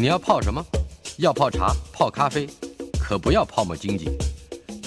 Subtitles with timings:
[0.00, 0.64] 你要泡什么？
[1.18, 2.48] 要泡茶、泡咖啡，
[2.98, 4.06] 可不要泡沫经济；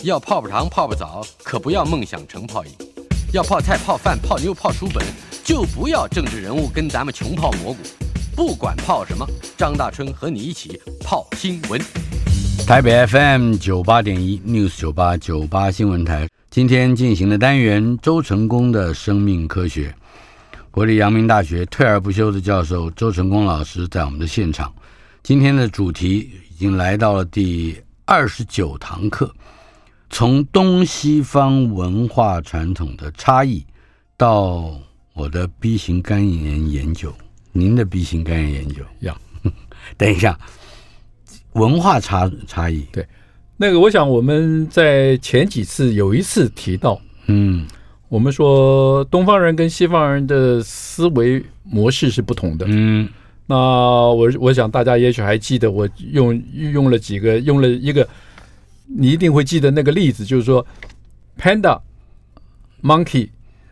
[0.01, 2.71] 要泡泡糖、泡泡澡，可不要梦想成泡影；
[3.31, 5.05] 要泡菜、泡饭、泡妞、泡书本，
[5.43, 7.77] 就不要政治人物跟咱们穷泡蘑菇。
[8.35, 9.23] 不管泡什么，
[9.55, 11.79] 张大春和你一起泡新闻。
[12.65, 19.93] 台北 FM 九八点一 News 九八九八新闻台，今天进行的单元周成功的生命科学，
[20.71, 24.73] 国立阳明大学退而不休的教授周成功老师在我们的现场。
[25.23, 29.33] 今天的主题已经来到了第二十九堂课，
[30.09, 33.65] 从东西方文化传统的差异
[34.17, 34.77] 到
[35.13, 37.15] 我的 B 型肝炎研究，
[37.53, 38.83] 您的 B 型肝炎研究。
[38.99, 39.17] 要
[39.95, 40.37] 等一下，
[41.53, 42.85] 文化差差异。
[42.91, 43.07] 对，
[43.55, 47.65] 那个我想我们在前几次有一次提到，嗯，
[48.09, 53.07] 我们说东方人跟西方人的思维模式是不同的，嗯。
[53.45, 58.07] 那我我想大家也许还记得我用用了几个用了一个，
[58.87, 60.65] 你一定会记得那个例子，就是说
[61.37, 61.77] ，panda、
[62.81, 63.27] monkey、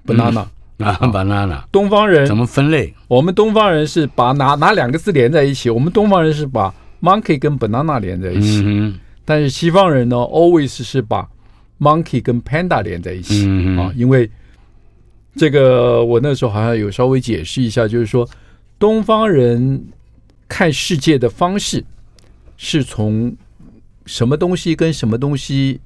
[0.06, 0.46] banana
[0.80, 1.64] 啊，banana。
[1.72, 2.94] 东方人怎么分类？
[3.08, 5.70] 我们东方人是把哪哪两个字连在一起？
[5.70, 8.62] 我们东方人是把 monkey 跟 banana 连在一起。
[8.66, 11.26] 嗯，但是西方人呢，always 是把
[11.80, 13.46] monkey 跟 panda 连在一起。
[13.48, 14.30] 嗯啊，因为
[15.38, 18.28] 这个我那时候好像有稍微解释一下，就是说。
[18.82, 19.86] 东方人
[20.48, 21.86] 看世界的方式
[22.58, 23.38] 是从
[24.08, 25.80] 什么东西跟什么东西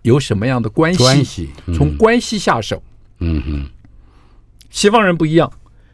[0.00, 0.98] 有什么样的关系？
[0.98, 2.82] 关系，嗯、从关系下手。
[3.18, 3.66] 嗯哼。
[4.70, 5.52] 西方人不一样，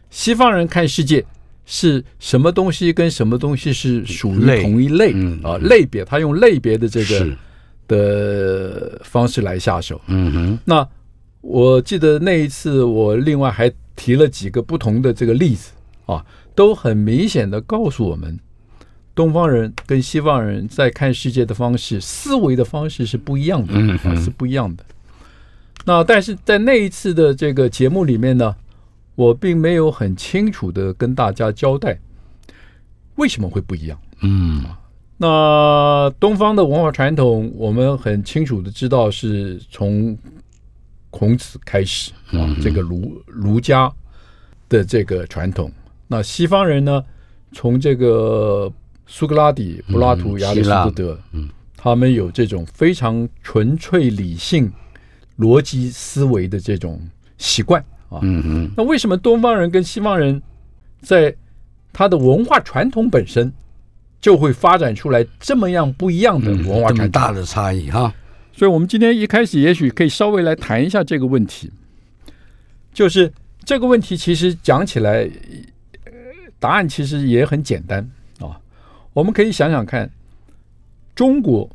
[0.09, 1.27] 西方人看世界
[1.67, 7.37] 是什么东西跟什么东西是属于同一类，类啊类别，他用类别的这个
[7.89, 10.01] 的方式来下手。
[10.07, 10.59] 嗯哼。
[10.65, 10.89] 那
[11.41, 15.73] 我记得那一次，我另外还提了几个不同的这个例子。
[16.11, 18.39] 啊，都很明显的告诉我们，
[19.15, 24.85] 东方人跟西方人在看世界的方式、思维的方式是不一样的，嗯、啊，是不一样的。
[25.85, 28.55] 那但是在那一次的这个节目里面呢，
[29.15, 31.99] 我并没有很清楚的跟大家交代
[33.17, 33.99] 为什么会不一样。
[34.23, 34.65] 嗯，
[35.17, 40.17] 那东方的文化传统，我们很清楚的知道是从
[41.11, 43.91] 孔子开始啊，这个儒儒家
[44.69, 45.71] 的这个传统。
[46.11, 47.03] 那西方人呢？
[47.53, 48.73] 从这个
[49.09, 54.73] 苏格拉底、柏拉图、亚里士多德，嗯，他们有这种非常纯粹理性、
[55.37, 57.01] 逻辑思维的这种
[57.39, 58.21] 习惯啊。
[58.23, 58.71] 嗯嗯。
[58.77, 60.41] 那为什么东方人跟西方人
[61.01, 61.35] 在
[61.93, 63.53] 他的文化传统本身
[64.21, 66.97] 就会发展出来这么样不一样的文化传统？
[66.99, 68.15] 这么大的差异哈。
[68.53, 71.69] 所以，我们今天一开始也许可以稍微来谈一下这个问题，
[72.95, 73.33] 就是
[73.65, 75.29] 这个问题其实讲起来。
[76.61, 78.61] 答案其实也很简单啊，
[79.15, 80.09] 我们可以想想看，
[81.15, 81.69] 中国，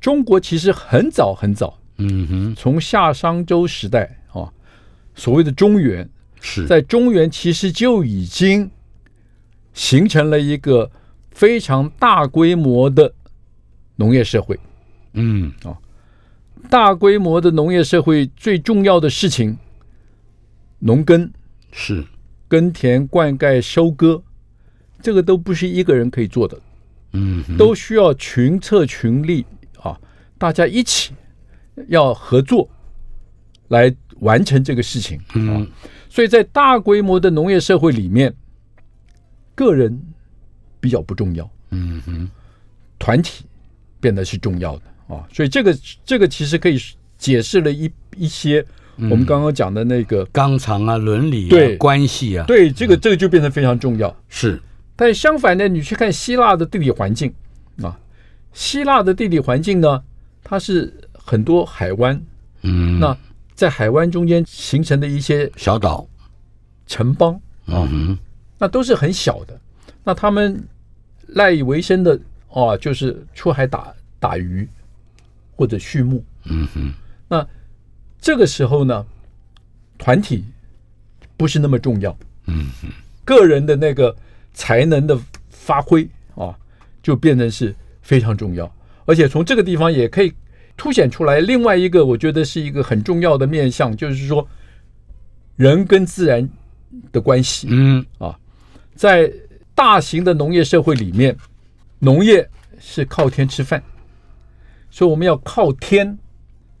[0.00, 4.50] 中国其实很早很早，嗯哼，从夏商周时代啊，
[5.14, 6.08] 所谓的中原，
[6.40, 6.66] 是。
[6.66, 8.70] 在中原其实就已经
[9.74, 10.90] 形成了一个
[11.32, 13.12] 非常大规模的
[13.96, 14.58] 农业社会，
[15.14, 15.52] 嗯。
[15.64, 15.76] 啊，
[16.70, 19.58] 大规模的农业社会最重要的事情，
[20.78, 21.28] 农耕。
[21.72, 22.04] 是。
[22.50, 24.20] 耕田、灌溉、收割，
[25.00, 26.60] 这个都不是一个人可以做的，
[27.12, 29.46] 嗯，都需要群策群力
[29.80, 29.96] 啊，
[30.36, 31.14] 大家一起
[31.86, 32.68] 要合作
[33.68, 35.16] 来完成这个事情，
[35.48, 35.64] 啊，
[36.08, 38.34] 所以在大规模的农业社会里面，
[39.54, 40.02] 个人
[40.80, 42.28] 比较不重要，嗯哼，
[42.98, 43.44] 团体
[44.00, 46.76] 变得是重要的啊，所以这个这个其实可以
[47.16, 48.66] 解释了一一些。
[49.08, 51.76] 我们刚刚讲的那个纲常啊、伦理啊、对。
[51.76, 54.14] 关系啊，对这个这个就变得非常重要。
[54.28, 54.60] 是，
[54.96, 57.32] 但相反呢，你去看希腊的地理环境
[57.82, 57.98] 啊，
[58.52, 60.02] 希腊的地理环境呢，
[60.44, 62.20] 它是很多海湾，
[62.62, 63.16] 嗯，那
[63.54, 66.06] 在海湾中间形成的一些小岛、
[66.86, 67.32] 城邦
[67.66, 68.18] 啊，嗯，
[68.58, 69.58] 那都是很小的。
[70.04, 70.62] 那他们
[71.28, 72.18] 赖以为生的
[72.48, 74.68] 哦，就是出海打打鱼
[75.56, 76.92] 或者畜牧，嗯哼，
[77.28, 77.46] 那。
[78.20, 79.06] 这个时候呢，
[79.96, 80.44] 团体
[81.36, 82.70] 不是那么重要，嗯，
[83.24, 84.14] 个人的那个
[84.52, 85.18] 才能的
[85.48, 86.54] 发挥啊，
[87.02, 88.70] 就变成是非常重要。
[89.06, 90.32] 而且从这个地方也可以
[90.76, 94.46] 凸显出来另外一个，我觉得是一个很重要的面向，就是说
[95.56, 96.48] 人跟自然
[97.10, 97.68] 的关系。
[97.70, 98.38] 嗯啊，
[98.94, 99.32] 在
[99.74, 101.34] 大型的农业社会里面，
[101.98, 103.82] 农业是靠天吃饭，
[104.90, 106.18] 所以我们要靠天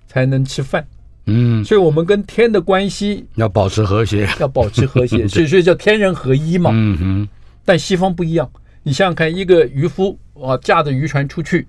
[0.06, 0.86] 才能吃饭。
[1.32, 6.70] 嗯，所以我们跟天的关系要保持和谐，要保持和谐， 所以所以叫天人合一嘛。
[6.72, 7.28] 嗯哼，
[7.64, 8.50] 但西方不一样，
[8.82, 11.68] 你想想看，一个渔夫啊，驾着渔船出去，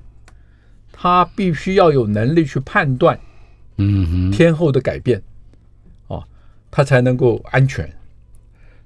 [0.91, 3.19] 他必须要有能力去判断，
[3.77, 5.21] 嗯哼，天后的改变，
[6.07, 6.23] 啊，
[6.71, 7.87] 他才能够安全。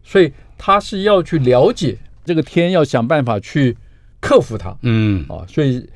[0.03, 3.75] 所以他是要去了解这个天，要想办法去
[4.19, 4.77] 克服它。
[4.81, 5.87] 嗯啊，所以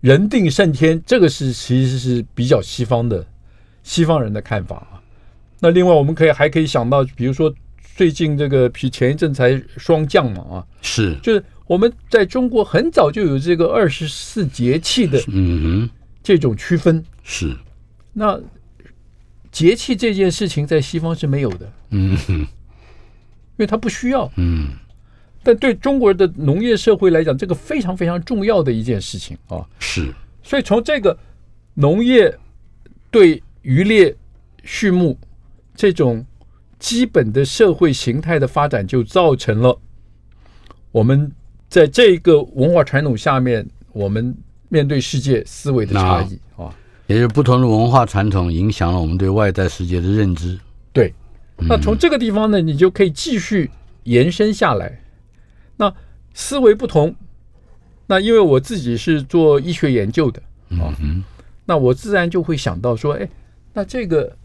[0.00, 3.24] 人定胜天，这个是其实是比较西方的。
[3.82, 5.02] 西方人的看法啊，
[5.60, 7.52] 那另外我们可以还可以想到，比如说
[7.96, 15.90] 最近这个，比前一阵才霜降嘛啊，是，就是我们在中国很早就有这个二十四节气的嗯哼。
[16.24, 17.52] 这种区分，是，
[18.12, 18.40] 那
[19.50, 22.16] 节气这件事情在西方是没有的，嗯。
[22.28, 22.46] 哼，因
[23.56, 24.68] 为它不需要，嗯，
[25.42, 30.14] 但对中国的农业社会来讲，这个非常非常重要的一件事情啊，是，
[30.44, 31.18] 所以从这个
[31.74, 32.32] 农业
[33.10, 34.14] 对渔猎、
[34.64, 35.18] 畜牧
[35.74, 36.24] 这种
[36.78, 39.78] 基本的社会形态的发展，就造成了
[40.90, 41.30] 我们
[41.68, 44.36] 在这个文化传统下面，我们
[44.68, 46.74] 面对世界思维的差异啊。
[47.06, 50.58] 也就是不同的文化传统影响了我们对外在世界的认知。
[50.92, 51.12] 对，
[51.56, 53.70] 那从这个地方呢，你就可以继续
[54.04, 55.02] 延伸下来。
[55.76, 55.94] 那
[56.34, 57.14] 思维不同，
[58.06, 60.94] 那因为我自己是做医学研究的啊，
[61.64, 63.28] 那我自然就会想到说，哎。
[63.72, 64.36] 那这个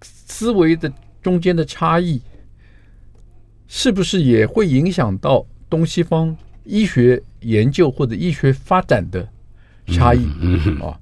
[0.00, 2.20] 思维的中间的差异，
[3.66, 9.28] 是不是也会影响到东西方医学研究或者医学发展的
[9.88, 10.28] 差异？
[10.40, 10.98] 嗯啊，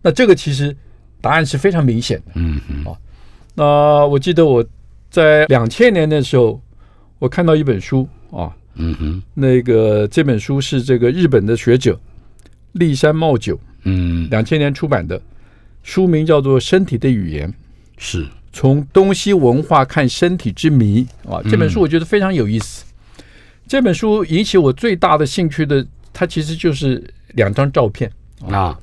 [0.00, 0.74] 那这个其实
[1.20, 2.32] 答案是非常明显的。
[2.36, 2.96] 嗯啊，
[3.54, 4.64] 那我记得我
[5.10, 6.60] 在两千年的时候，
[7.18, 11.98] 我看到一本书啊，嗯哼，那个这本书是这个日本的学者
[12.72, 15.20] 立山茂久，嗯，两千年出版的。
[15.86, 17.48] 书名叫做《身体的语言》，
[17.96, 21.40] 是从东西文化看身体之谜啊！
[21.48, 22.84] 这本书我觉得非常有意思。
[23.68, 27.02] 这本书引起我最大的兴趣的，它其实就是
[27.34, 28.10] 两张照片
[28.48, 28.76] 啊。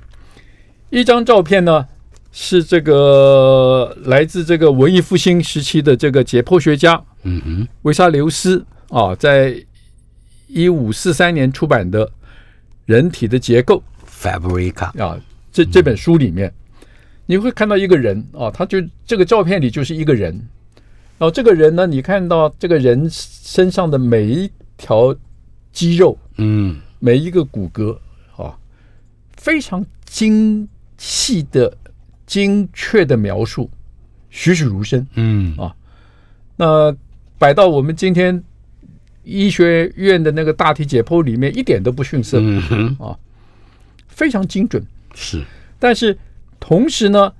[0.92, 1.86] 一张照片呢
[2.32, 9.62] 是这个来自这个文艺复兴时期的这个解剖学家，嗯哼，维萨留斯啊，在
[10.48, 12.08] 一五四三年出版的
[12.86, 15.20] 《人体的结构》Fabrica 啊，
[15.52, 16.50] 这这本书里面。
[17.26, 20.34] 你会看到一个人啊，他就这个照片里就是一个人，
[21.18, 25.16] 然后这个人呢，你看到这个人身上的每一条
[25.72, 27.98] 肌肉，嗯，每一个骨骼
[28.36, 28.58] 啊，
[29.38, 30.68] 非常精
[30.98, 31.78] 细的、
[32.26, 33.70] 精确的描述，
[34.30, 35.56] 栩栩如生，嗯。
[35.58, 35.74] 啊，
[36.58, 36.94] 那
[37.38, 38.44] 摆到我们今天
[39.24, 42.98] 医学院的那个大体解剖里面，一点都不逊色，嗯哼。
[43.00, 43.18] 啊，
[44.10, 44.86] 非常精准，
[45.16, 45.42] 是，
[45.80, 46.18] 但是。
[46.66, 47.34] 同时呢，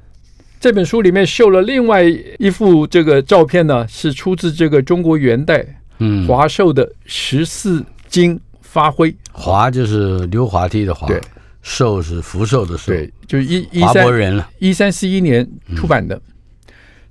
[0.60, 2.04] 这本书里面秀了另外
[2.38, 5.66] 一幅这个照片呢，是出自这个中国元代
[6.00, 9.16] 嗯华寿的十四经发挥。
[9.32, 11.22] 华就是溜滑梯的华，对，
[11.62, 16.22] 寿是福寿的寿，对，就一一华伯人了，一三四一年出版的。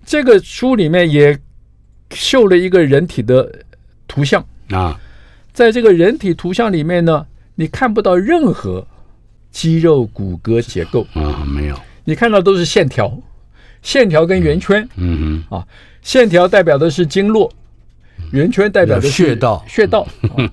[0.04, 1.38] 这个书里面也
[2.10, 3.50] 秀了一个人体的
[4.06, 5.00] 图像啊，
[5.54, 8.86] 在这个人体图像里面呢，你看不到任何
[9.50, 11.80] 肌肉骨骼结构啊，没有。
[12.04, 13.16] 你看到都是线条，
[13.82, 15.66] 线条跟圆圈，嗯哼，啊，
[16.02, 17.50] 线条代表的是经络，
[18.32, 20.06] 圆圈代表的是穴道，穴道。
[20.36, 20.50] 啊、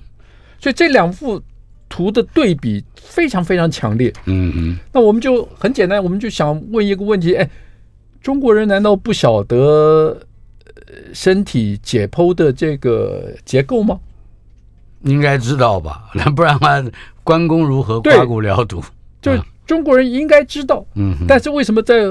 [0.60, 1.42] 所以这两幅
[1.88, 4.12] 图的对比非常非常强烈。
[4.26, 7.50] 嗯嗯，那我们就很简单，我们就想问一个问题：哎，
[8.22, 10.20] 中国人难道不晓得
[11.12, 13.98] 身体解剖的这个结构吗？
[15.02, 16.10] 应该知道吧？
[16.14, 16.82] 那 不然的话，
[17.24, 18.82] 关公如何刮骨疗毒？
[19.20, 19.32] 就。
[19.70, 22.06] 中国人应该知道，嗯，但是为什么在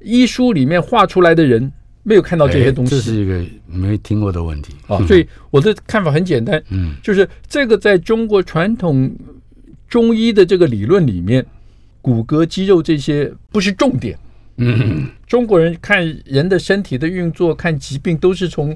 [0.00, 1.70] 医书里面画出来的人
[2.04, 2.96] 没有看到这些东西？
[2.96, 4.96] 这是一个没听过的问题啊。
[5.06, 9.14] 所以我的看法很简单，嗯，就是这个在中国传统
[9.86, 11.44] 中医的这个理论里面，
[12.00, 14.18] 骨骼、肌肉这些不是重点。
[14.56, 18.74] 嗯，中国人看人的身体的运作、看疾病，都是从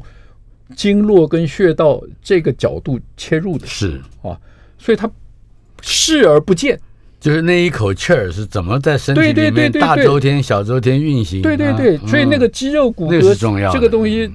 [0.75, 4.39] 经络跟穴道这个角度切入的，是啊，
[4.77, 5.11] 所以他
[5.81, 6.79] 视而不见。
[7.27, 11.43] 就是那一口气儿是怎么在身体里面大周天、小周天运行？
[11.43, 13.73] 对对对，所以那个肌肉骨骼。
[13.73, 14.31] 这个东西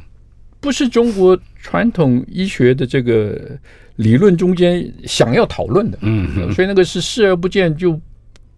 [0.59, 3.39] 不是中国传统医学的这个
[3.95, 7.97] 理论中间想要讨论的，嗯，所以那个是视而不见就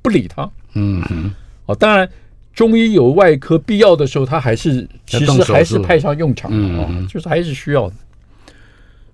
[0.01, 1.31] 不理它，嗯哼，
[1.67, 2.09] 哦，当然
[2.55, 7.95] 中医有外科必要的时候，他还是其实还是派上用场的啊，就是还是需要的。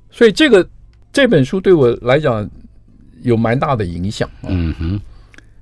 [0.10, 0.66] 所以这个
[1.12, 2.50] 这本书对我来讲
[3.22, 5.02] 有蛮大的影响，嗯哼，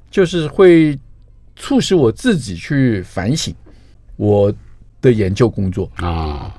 [0.10, 0.98] 就是会
[1.56, 3.54] 促使我自己去反省
[4.16, 4.54] 我
[5.02, 5.90] 的研究工作。
[5.96, 6.54] 啊。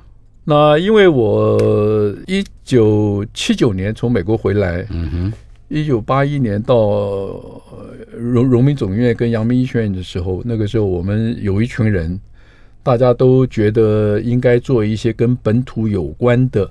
[0.45, 1.61] 那因为我
[2.25, 5.33] 一九七九年从美国回来，嗯哼，
[5.67, 6.75] 一九八一年到
[8.11, 12.19] 荣荣民总院跟阳明医学院的时候，那个时候我们有一群人，
[12.81, 16.67] 大家都觉得应该做一些跟本土有关的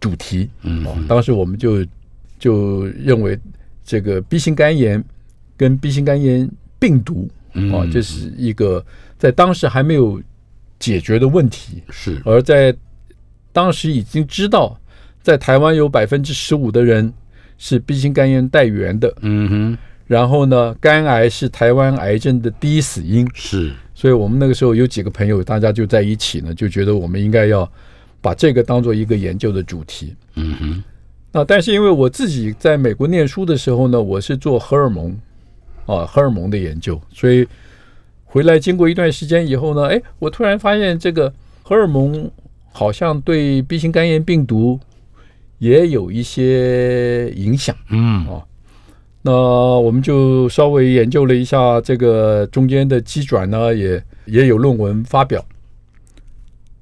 [0.00, 1.86] 主题，嗯，当时我们就
[2.36, 3.38] 就认为
[3.84, 5.04] 这个 B 型肝炎
[5.58, 8.82] 跟 B 型肝炎病毒，啊，这是一个
[9.18, 10.18] 在当时还没有
[10.78, 12.74] 解决的问题，是而在。
[13.50, 14.78] 当时已经知道，
[15.20, 17.12] 在台湾有百分之十五的人
[17.56, 19.78] 是 B 型肝炎带源的，嗯哼。
[20.06, 23.72] 然后呢，肝癌是台湾癌症的第一死因，是。
[23.94, 27.68] 所以我们那个时候有几个朋友，大家就在一起呢，就觉得我们应该要
[28.20, 30.84] 把这个当做一个研究的主题，嗯哼。
[31.32, 35.18] 那但是因为我自己在美国念书的时候呢，我是做荷尔蒙
[35.88, 37.44] 啊荷尔蒙的研究，所以
[38.24, 42.30] 回来经过一段时间以后呢，哎，我突然发现这个荷尔蒙。
[42.70, 44.78] 好像对 B 型肝炎病毒
[45.58, 48.44] 也有一些影响，嗯啊，
[49.22, 55.44] 那我们就稍微研究了一下这个中间的机转呢，也也有论文发表。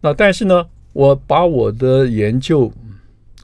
[0.03, 2.71] 那但是呢，我把我的研究，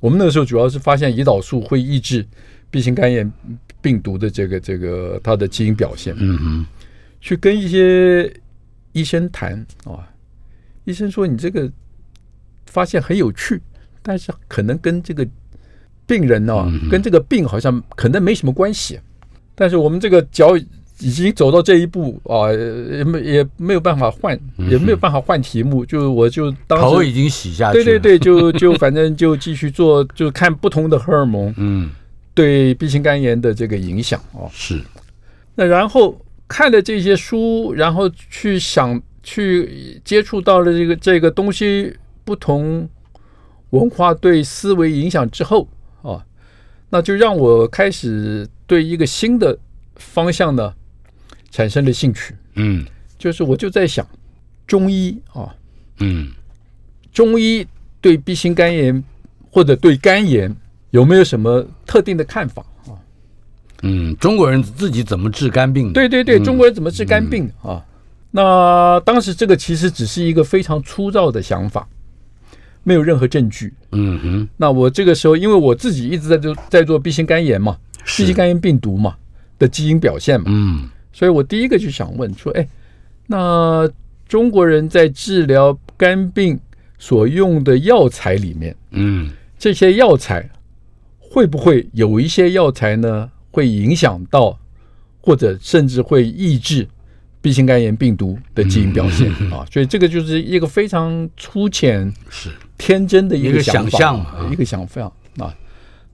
[0.02, 2.26] 我们那个时候主要是发现胰岛素会抑制
[2.70, 3.32] B 型肝炎
[3.82, 6.66] 病毒的这个这个它的基因表现，嗯嗯，
[7.20, 8.32] 去跟一些
[8.92, 10.08] 医生谈啊，
[10.84, 11.70] 医生说你这个。
[12.66, 13.60] 发现很有趣，
[14.02, 15.28] 但是可能跟这个
[16.06, 18.98] 病人呢、跟这个病好像可能没什么关系。
[19.54, 20.56] 但是我们这个脚
[20.98, 25.84] 已经走到这一步啊，也没也没有办法换，也没有办法换题目。
[25.84, 31.90] 就我就当时头已经洗下去了，对对对，就就反正就继续做，就看不同的荷尔蒙， 嗯，
[32.34, 34.50] 对 B 型肝炎的这个影响哦。
[34.52, 34.80] 是。
[35.54, 41.96] 那然后看了这些书，然后去想去接触到了这个这个东西。
[42.24, 42.88] 不同
[43.70, 45.66] 文化对思维影响之后
[46.02, 46.24] 啊，
[46.88, 49.58] 那就让我开始对一个新的
[49.96, 50.72] 方向呢
[51.50, 52.32] 产生了兴趣。
[52.54, 52.86] 嗯，
[53.18, 54.06] 就是我就在想
[54.68, 55.52] 中医啊，
[55.98, 56.30] 嗯，
[57.12, 57.66] 中医
[58.00, 59.02] 对 B 型肝炎
[59.50, 60.54] 或者对肝炎
[60.92, 62.96] 有没有什么特定的看法啊？
[63.82, 65.92] 嗯，中国人自己怎么治肝病？
[65.92, 67.84] 对对对，中国人怎么治肝病啊？
[68.30, 71.86] 那当时这个其实只是一个非常粗糙的想法。
[72.84, 73.72] 没有任何证据。
[73.92, 74.48] 嗯哼。
[74.56, 79.14] 那我这个时候，因为我自己一直在做在做 B 型肝炎嘛，B 型肝炎病毒嘛
[79.58, 80.46] 的基因表现嘛。
[80.48, 80.88] 嗯。
[81.12, 82.66] 所以我第一个就想问说，哎，
[83.28, 83.88] 那
[84.26, 86.58] 中国人在治疗肝病
[86.98, 90.48] 所用的药材里面，嗯，这些药材
[91.32, 94.58] 会不会有一些药材呢，会影响到，
[95.22, 96.86] 或者甚至会抑制
[97.40, 99.32] B 型肝炎病毒的基因表现？
[99.50, 99.64] 啊？
[99.72, 102.50] 所以这个就是一个非常粗浅是。
[102.78, 105.06] 天真的一个想象嘛，一个想象
[105.38, 105.54] 啊，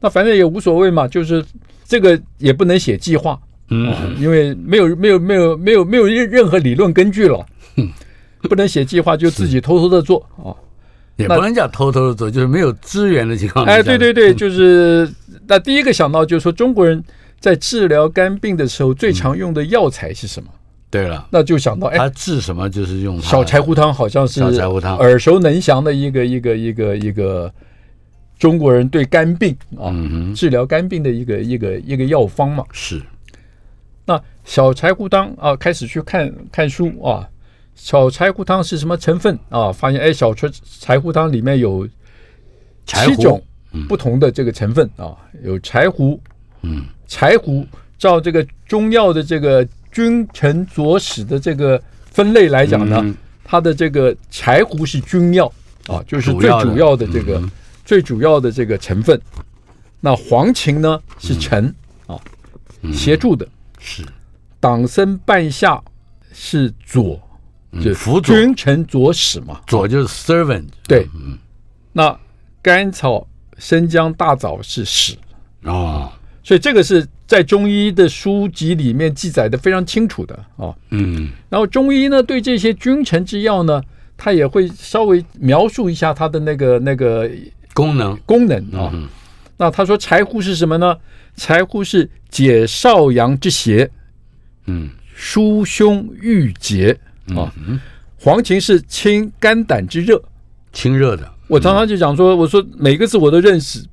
[0.00, 1.42] 那反正也无所谓嘛，就是
[1.82, 7.46] 这个也不能写计划，嗯，因为没有没有没有没有没有任任何理论根据了，
[8.42, 10.52] 不能写计划，就自己偷偷的做啊，
[11.18, 15.06] 也不能叫偷偷的做，就是没有资源的情况下，哎，对对对，就是
[15.46, 17.02] 那第一个想到就是说中国人
[17.38, 20.48] 在治疗肝病的时候最常用的药材是什么？
[20.90, 27.52] 对了，那就想到，哎，他治什么就是用小柴胡汤，好像是小柴胡汤耳熟能详的一个一个一个一个
[28.38, 29.92] 中国人对肝病啊，
[30.34, 32.64] 治疗肝病的一个一个一个药方嘛。
[32.72, 33.02] 是。
[34.06, 37.28] 那小柴胡汤啊，开始去看看书啊，
[37.78, 39.38] 小柴胡汤是什么成分？
[39.48, 39.72] 啊？
[39.72, 41.88] 发现哎，小柴柴胡汤里面有
[42.84, 43.42] 七种
[43.88, 46.20] 不同的这个成分啊，有柴胡，
[46.60, 47.66] 嗯，柴胡
[47.96, 49.66] 照这个中药的这个。
[49.90, 53.02] 君臣佐使的这个分类来讲呢，
[53.42, 55.50] 它的这个柴胡是君药
[55.86, 57.42] 啊，就是最主要的这个
[57.86, 59.18] 最主要的这个成分。
[59.98, 61.74] 那黄芩呢是臣
[62.06, 62.20] 啊，
[62.92, 63.48] 协助的。
[63.78, 64.04] 是。
[64.60, 65.82] 党参半夏
[66.32, 67.20] 是佐，
[67.82, 68.34] 就辅佐。
[68.34, 70.66] 君臣佐使嘛，佐就是 servant。
[70.86, 71.08] 对，
[71.92, 72.18] 那
[72.62, 73.26] 甘草、
[73.58, 75.16] 生姜、大枣是使。
[75.62, 76.12] 啊。
[76.42, 83.82] 所以这个是在中医的书籍里面记载的非常清楚的啊，嗯，然后中医呢对这些君臣之药呢，
[84.16, 87.30] 他也会稍微描述一下它的那个那个
[87.74, 88.16] 功能。
[88.24, 88.90] 功能啊。
[88.94, 89.06] 嗯、
[89.58, 90.96] 那他说柴胡是什么呢？
[91.36, 93.90] 柴胡是解少阳之邪，
[94.64, 96.98] 嗯，疏胸郁结
[97.36, 97.52] 啊。
[97.66, 97.80] 嗯、
[98.18, 100.22] 黄芩是清肝胆之热，
[100.72, 101.30] 清热的。
[101.46, 103.84] 我常常就讲说，我说每个字我都认识，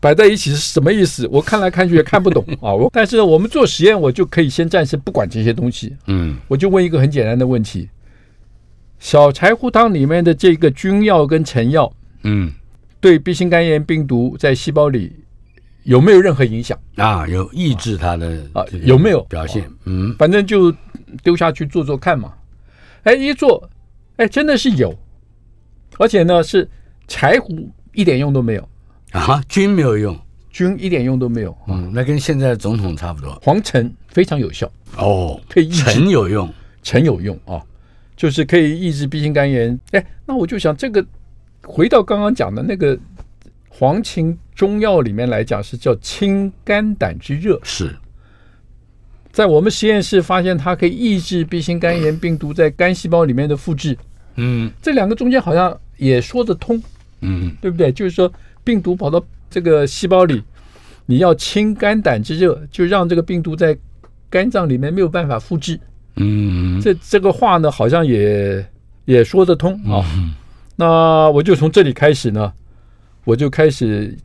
[0.00, 1.28] 摆在一起是什么意思？
[1.30, 2.72] 我看来看去也看不懂 啊。
[2.72, 5.94] 我但是呢，我们做实验，我就可以先暂时不管这些东西。
[6.06, 7.88] 嗯，我就问一个很简单的问题：
[8.98, 12.52] 小柴胡汤里面的这个君药跟臣药，嗯，
[13.00, 15.12] 对 B 型肝炎病毒在细胞里。
[15.84, 17.26] 有没有任何影响啊？
[17.26, 18.64] 有抑制它的啊？
[18.84, 19.68] 有没有表现？
[19.84, 20.72] 嗯，反正就
[21.24, 22.32] 丢下去做做看嘛。
[23.02, 23.68] 哎，一做，
[24.16, 24.94] 哎，真的是有，
[25.98, 26.68] 而且呢是
[27.08, 28.68] 柴胡一点用都没有
[29.12, 30.18] 啊，君没有用，
[30.50, 31.56] 君一点用都没有。
[31.68, 33.38] 嗯，那跟现在的总统差不多。
[33.42, 35.82] 黄臣非常有效哦，可以抑制。
[35.84, 37.62] 臣有用，臣有用啊，
[38.16, 39.78] 就是可以抑制 B 型肝炎。
[39.90, 41.04] 哎，那我就想这个
[41.62, 42.98] 回到刚刚讲的那个。
[43.74, 47.96] 黄芩中药里面来讲是叫清肝胆之热，是
[49.32, 53.96] 在我们实验室发现它可以抑制 B 型肝炎病毒在肝细胞里面的复制。
[54.36, 56.80] 嗯，这两个中间好像也说得通。
[57.20, 57.90] 嗯，对不对？
[57.90, 60.42] 就是说病毒跑到这个细胞里，
[61.06, 63.76] 你要清肝胆之热，就让这个病毒在
[64.28, 65.80] 肝脏里面没有办法复制。
[66.16, 68.64] 嗯，这这个话呢，好像也
[69.06, 70.04] 也说得通啊。
[70.76, 72.52] 那我就从这里开始呢。
[73.24, 74.18] 我就开始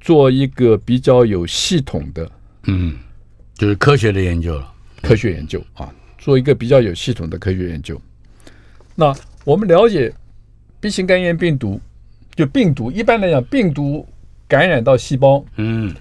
[0.00, 2.30] 做一个比较有系统的，
[2.64, 2.96] 嗯，
[3.58, 4.72] 就是科学的研究了。
[5.02, 8.00] 科学研究啊，做一个比较有系统的科学研究。
[8.94, 10.12] 那我们了解
[10.80, 11.80] B 型肝炎病毒，
[12.34, 14.06] 就病毒一般来讲，病毒
[14.48, 15.94] 感染到细胞，嗯，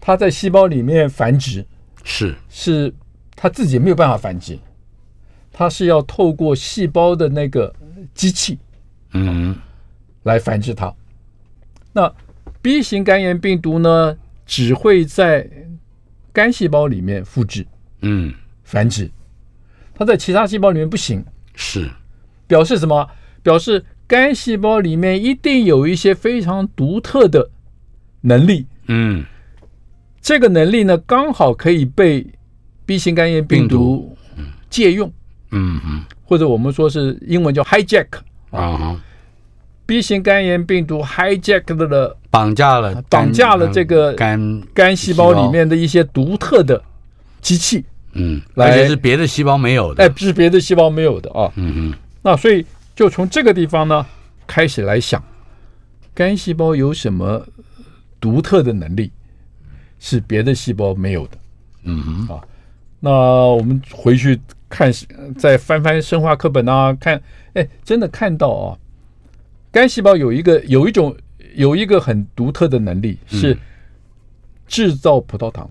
[0.00, 1.64] 它在细胞里面繁殖，
[2.04, 2.92] 是是
[3.34, 4.58] 它自己没有办法繁殖，
[5.52, 7.74] 它是要透过细胞的那个
[8.14, 8.58] 机器，
[9.12, 9.56] 嗯，
[10.24, 10.94] 来繁殖它。
[11.94, 12.14] 那
[12.60, 15.48] B 型肝炎病毒呢，只会在
[16.32, 17.66] 肝细胞里面复制，
[18.00, 18.32] 嗯，
[18.64, 19.10] 繁殖，
[19.94, 21.90] 它在其他细胞里面不行，是，
[22.46, 23.08] 表示什么？
[23.42, 27.50] 表示肝细胞里面一定有一些非常独特的
[28.20, 29.24] 能力，嗯，
[30.20, 32.26] 这个能力呢，刚好可以被
[32.86, 34.16] B 型肝炎病毒
[34.70, 35.12] 借用，
[35.50, 38.06] 嗯嗯，或者我们说是英文叫 hijack
[38.50, 39.00] 啊。
[39.92, 46.82] B 型肝炎病毒 hijack 了，绑架了，绑架了这个肝肝细胞里面的一些独特的
[47.42, 52.64] 机器，嗯，而且是别的细胞没有的，哎，是别的细胞没有的啊，嗯嗯，那所以
[52.96, 54.06] 就从这个地方呢
[54.46, 55.22] 开始来想，
[56.14, 57.46] 肝细胞有什么
[58.18, 59.12] 独特的能力？
[59.98, 61.36] 是别的细胞没有的，
[61.82, 62.40] 嗯哼，啊，
[62.98, 64.90] 那我们回去看，
[65.36, 67.20] 再翻翻生化课本啊，看，
[67.52, 68.78] 哎，真的看到啊。
[69.72, 71.16] 肝细胞有一个有一种
[71.54, 73.56] 有一个很独特的能力，是
[74.66, 75.68] 制造葡萄糖，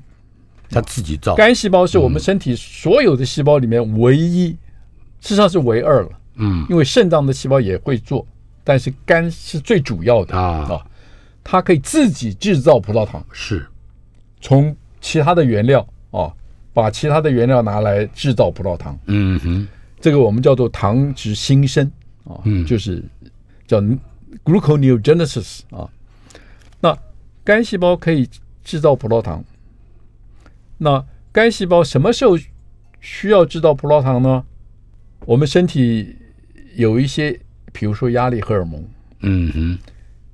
[0.72, 1.36] 它自己造。
[1.36, 4.50] 肝细胞是我们身体所有的细胞里面唯一，
[5.20, 6.10] 事实上是唯二了。
[6.38, 8.26] 嗯，因为肾脏的细胞也会做，
[8.64, 10.84] 但是肝是最主要的啊。
[11.44, 13.68] 它可以自己制造葡萄糖，是
[14.42, 16.34] 从其他的原料啊，
[16.74, 18.98] 把其他的原料拿来制造葡萄糖。
[19.06, 19.68] 嗯哼，
[20.00, 21.92] 这个我们叫做糖质新生
[22.24, 23.04] 啊，就是。
[23.72, 23.82] 叫
[24.44, 25.88] gluconeogenesis 啊，
[26.82, 26.98] 那
[27.46, 28.28] 肝细胞可以
[28.64, 29.42] 制造葡萄糖。
[30.78, 32.38] 那肝细胞什么时候
[33.00, 34.44] 需要制造葡萄糖呢？
[35.26, 36.18] 我们身体
[36.76, 37.40] 有一些，
[37.72, 38.84] 比如说压力荷尔蒙，
[39.22, 39.80] 嗯哼，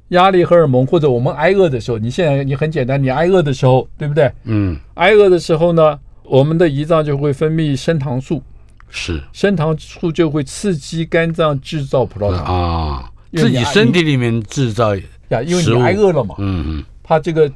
[0.10, 4.32] 压力荷尔蒙，或者我们挨饿的时候，你现在你很简单，你挨饿的时候，对不对？
[4.46, 8.42] 嗯，挨饿的时候呢，我们的胰脏就会分泌升糖素，
[8.90, 13.12] 是升糖素就会刺激肝脏制造葡萄糖啊。
[13.38, 14.96] 自己身体里面制造
[15.30, 17.52] 呀，因为你挨饿了嘛，嗯嗯，它这个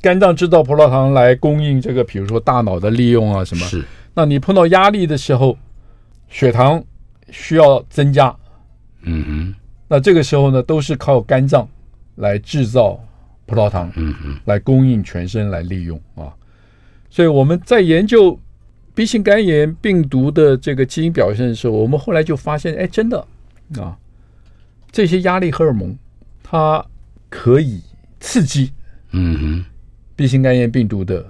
[0.00, 3.84] 肝脏制造葡萄糖来供应这个，比如说大脑的利用啊什么，是。
[4.14, 5.56] 那你碰到压力的时候，
[6.28, 6.82] 血糖
[7.30, 8.34] 需要增加，
[9.02, 9.54] 嗯哼，
[9.88, 11.68] 那这个时候呢，都是靠肝脏
[12.16, 12.98] 来制造
[13.46, 16.34] 葡萄糖，嗯哼，来供应全身来利用啊。
[17.10, 18.38] 所以我们在研究
[18.94, 23.18] B 型肝炎病毒的这个基因表现的时候，我们后来就发现，哎，真的
[23.78, 23.96] 啊。
[24.92, 25.96] 这些压力荷尔蒙，
[26.42, 26.84] 它
[27.28, 27.82] 可以
[28.20, 28.72] 刺激，
[29.12, 29.64] 嗯哼
[30.16, 31.24] ，B 型肝炎病毒的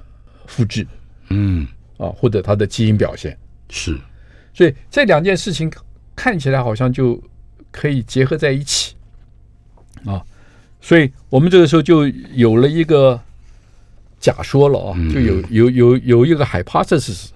[0.46, 0.86] 复制，
[1.28, 1.66] 嗯。
[1.98, 3.36] 啊，或者它的基因表现。
[3.70, 3.98] 是，
[4.54, 5.68] 所以这两件事情
[6.14, 7.20] 看起来好像就
[7.72, 8.94] 可以结合在一起，
[10.04, 10.22] 啊，
[10.80, 13.20] 所以我们这个时候就有了一个
[14.20, 17.30] 假说了啊，就有有有有一个 hypothesis，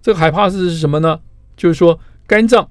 [0.00, 1.20] 这个 hypothesis 是什么呢？
[1.56, 2.70] 就是说肝脏。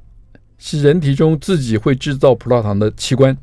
[0.58, 3.38] 是人体中自己会制造葡萄糖的器官，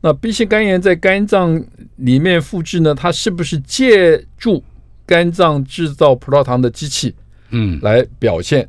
[0.00, 1.62] 那 B 型肝炎在肝脏
[1.96, 2.94] 里面复制呢？
[2.94, 4.62] 它是不是借助
[5.06, 7.14] 肝脏制造葡萄糖的机器，
[7.50, 8.68] 嗯，来表现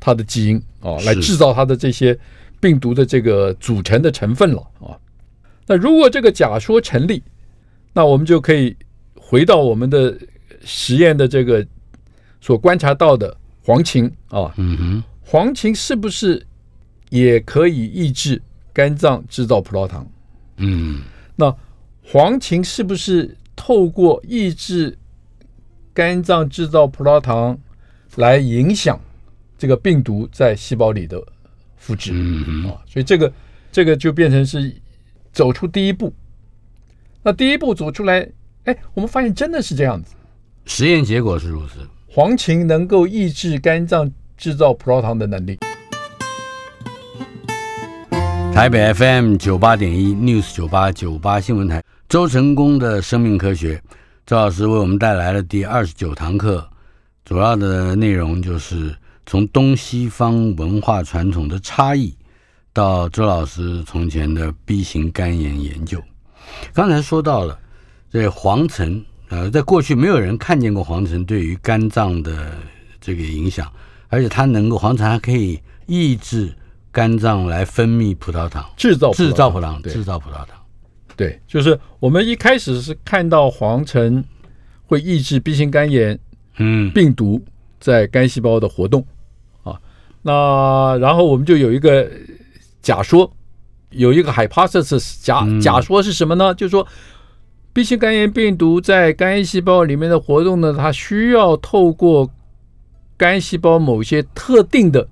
[0.00, 2.18] 它的基因啊，来制造它的这些
[2.60, 4.96] 病毒的这个组成的成分了啊？
[5.66, 7.22] 那如果这个假说成立，
[7.92, 8.74] 那我们就可以
[9.14, 10.16] 回到我们的
[10.64, 11.66] 实验的这个
[12.40, 16.46] 所观察到的黄芩啊，嗯哼，黄芩是不是
[17.10, 18.40] 也可以抑制
[18.72, 20.10] 肝脏制造葡萄糖？
[20.56, 21.02] 嗯，
[21.36, 21.54] 那
[22.02, 24.96] 黄芩是不是透过抑制
[25.92, 27.58] 肝脏制造葡萄糖
[28.16, 28.98] 来影响
[29.58, 31.22] 这个病毒在细胞里的
[31.76, 32.10] 复制？
[32.14, 33.30] 嗯啊，所以这个
[33.70, 34.74] 这个就变成是
[35.30, 36.10] 走出第一步。
[37.22, 38.26] 那第一步走出来，
[38.64, 40.14] 哎，我们发现真的是这样子。
[40.64, 45.58] 实验结果是如此，黄芩能够抑制肝脏制造葡萄糖的能力。
[48.54, 53.80] 台北 FM 九八点一 News 九八九八新闻台，周成功的生命科学，
[54.24, 56.68] 周老师为我们带来了第二十九堂课，
[57.24, 58.94] 主要的内容就是
[59.26, 62.16] 从东西方文化传统的差异，
[62.72, 66.02] 到周老师从前的 B 型肝炎研究。
[66.72, 67.56] 刚才说到了
[68.10, 72.54] 这黄芩，呃，在过去没有人看见过黄芩对于肝脏的
[73.00, 73.70] 这个影响，
[74.08, 76.54] 而且它能够黄芩还可以抑制。
[76.90, 80.48] 肝脏来分泌葡萄糖，制造制造葡萄糖，制造葡萄糖。
[81.14, 84.24] 对，就是我们一开始是看到黄芩
[84.86, 86.18] 会抑制 B 型肝炎，
[86.56, 87.40] 嗯，病毒
[87.78, 89.06] 在肝细胞的活动
[89.62, 89.78] 啊。
[90.22, 92.10] 那然后我们就有一个
[92.80, 93.30] 假说，
[93.90, 96.52] 有一个 hypothesis 假假说是什么呢？
[96.54, 96.84] 就是说
[97.72, 102.28] B 型肝炎病毒在肝细胞里面的活动呢，它需要透过
[103.18, 105.06] 肝细胞某些特定的。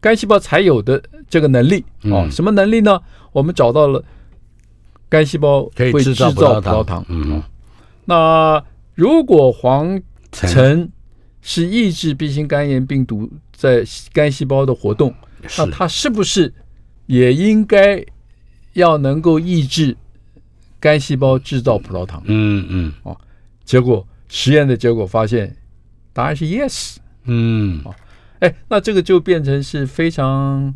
[0.00, 3.00] 肝细胞才有的这个能力啊，什么能力呢？
[3.32, 4.04] 我们找到了
[5.08, 7.04] 肝细胞会制造葡萄糖。
[7.08, 7.42] 嗯，
[8.04, 8.64] 那
[8.94, 10.88] 如果黄芩
[11.42, 15.12] 是抑制 B 型肝炎病毒在肝细胞的活动，
[15.56, 16.54] 那它是不是
[17.06, 18.04] 也应该
[18.74, 19.96] 要能够抑制
[20.78, 22.22] 肝细胞制造葡萄糖？
[22.26, 23.16] 嗯嗯，啊，
[23.64, 25.56] 结果实验的结果发现，
[26.12, 26.98] 答案是 yes。
[27.28, 27.94] 嗯，啊。
[28.40, 30.74] 哎，那这个就变成是非常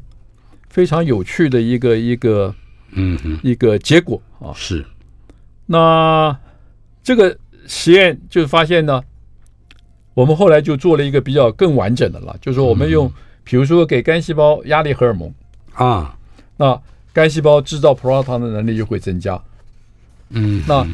[0.68, 2.54] 非常有趣的一个一个
[2.90, 4.52] 嗯一个结果啊。
[4.54, 4.84] 是，
[5.66, 6.36] 那
[7.04, 9.02] 这个实验就发现呢，
[10.14, 13.12] 我们后来就做了一个比较更完整的了，就是说我们用，嗯、
[13.44, 15.32] 比如说给干细胞压力荷尔蒙
[15.74, 16.18] 啊，
[16.56, 16.80] 那
[17.12, 19.40] 干细胞制造葡萄糖的能力就会增加。
[20.30, 20.84] 嗯，那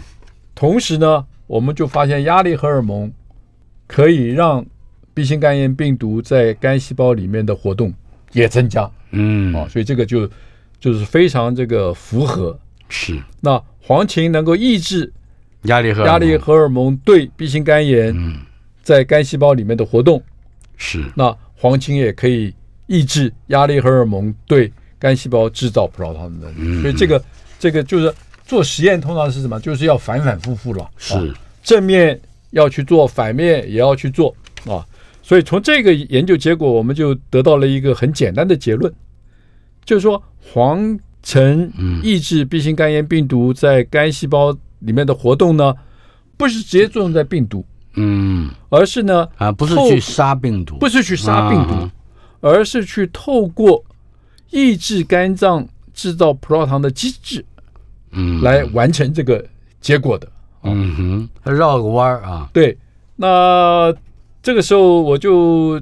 [0.54, 3.10] 同时呢，我们就发现压力荷尔蒙
[3.86, 4.66] 可以让
[5.18, 7.92] B 型肝炎病毒在肝细胞里面的活动
[8.30, 10.30] 也增加，嗯，啊，所以这个就
[10.78, 12.56] 就是非常这个符合。
[12.88, 15.12] 是，那黄芩能够抑制
[15.62, 18.14] 压力荷压力荷尔蒙对 B 型肝炎
[18.80, 20.22] 在肝细胞里面的活动，
[20.76, 21.04] 是。
[21.16, 22.54] 那黄芩也可以
[22.86, 27.24] 抑制压力荷尔蒙对肝细胞制造葡萄糖的能力，所以这个
[27.58, 28.14] 这个就是
[28.46, 29.58] 做实验通常是什么？
[29.58, 31.34] 就是要反反复复了，是。
[31.64, 34.32] 正面要去做，反面也要去做。
[34.64, 34.86] 啊。
[35.28, 38.90] 所以从这个研究结果，我们就得到了一个很简单的结论，
[39.84, 41.70] 就是说黄芩
[42.02, 45.74] 抑制 B 型肝炎病毒在肝细胞里面的活动呢，
[46.38, 47.62] 不是直接作用在病毒，
[47.96, 51.90] 嗯，而是呢啊，不是去杀病毒，不是去杀病毒，
[52.40, 53.84] 而是去透过
[54.48, 57.44] 抑制肝脏制造葡萄糖的机制，
[58.12, 59.44] 嗯，来完成这个
[59.78, 60.26] 结果的，
[60.62, 62.74] 嗯哼，绕个弯儿啊，对，
[63.14, 63.94] 那。
[64.42, 65.80] 这个时候我就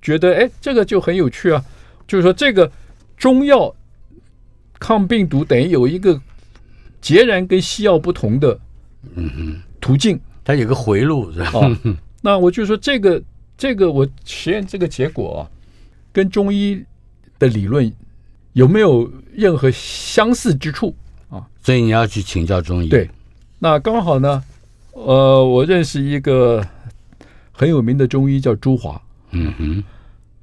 [0.00, 1.64] 觉得，哎，这个就很有趣啊。
[2.06, 2.70] 就是说，这个
[3.16, 3.74] 中药
[4.78, 6.20] 抗病毒等于有一个
[7.00, 8.56] 截然跟西药不同的
[9.16, 11.50] 嗯嗯途径，它有个回路是吧？
[11.54, 11.76] 哦，
[12.22, 13.20] 那我就说，这个
[13.58, 15.50] 这个我实验这个结果啊，
[16.12, 16.80] 跟中医
[17.40, 17.92] 的理论
[18.52, 20.94] 有没有任何相似之处
[21.28, 21.44] 啊？
[21.60, 22.88] 所以你要去请教中医。
[22.88, 23.10] 对，
[23.58, 24.40] 那刚好呢，
[24.92, 26.64] 呃，我认识一个。
[27.58, 29.82] 很有名的中医叫朱华，嗯哼，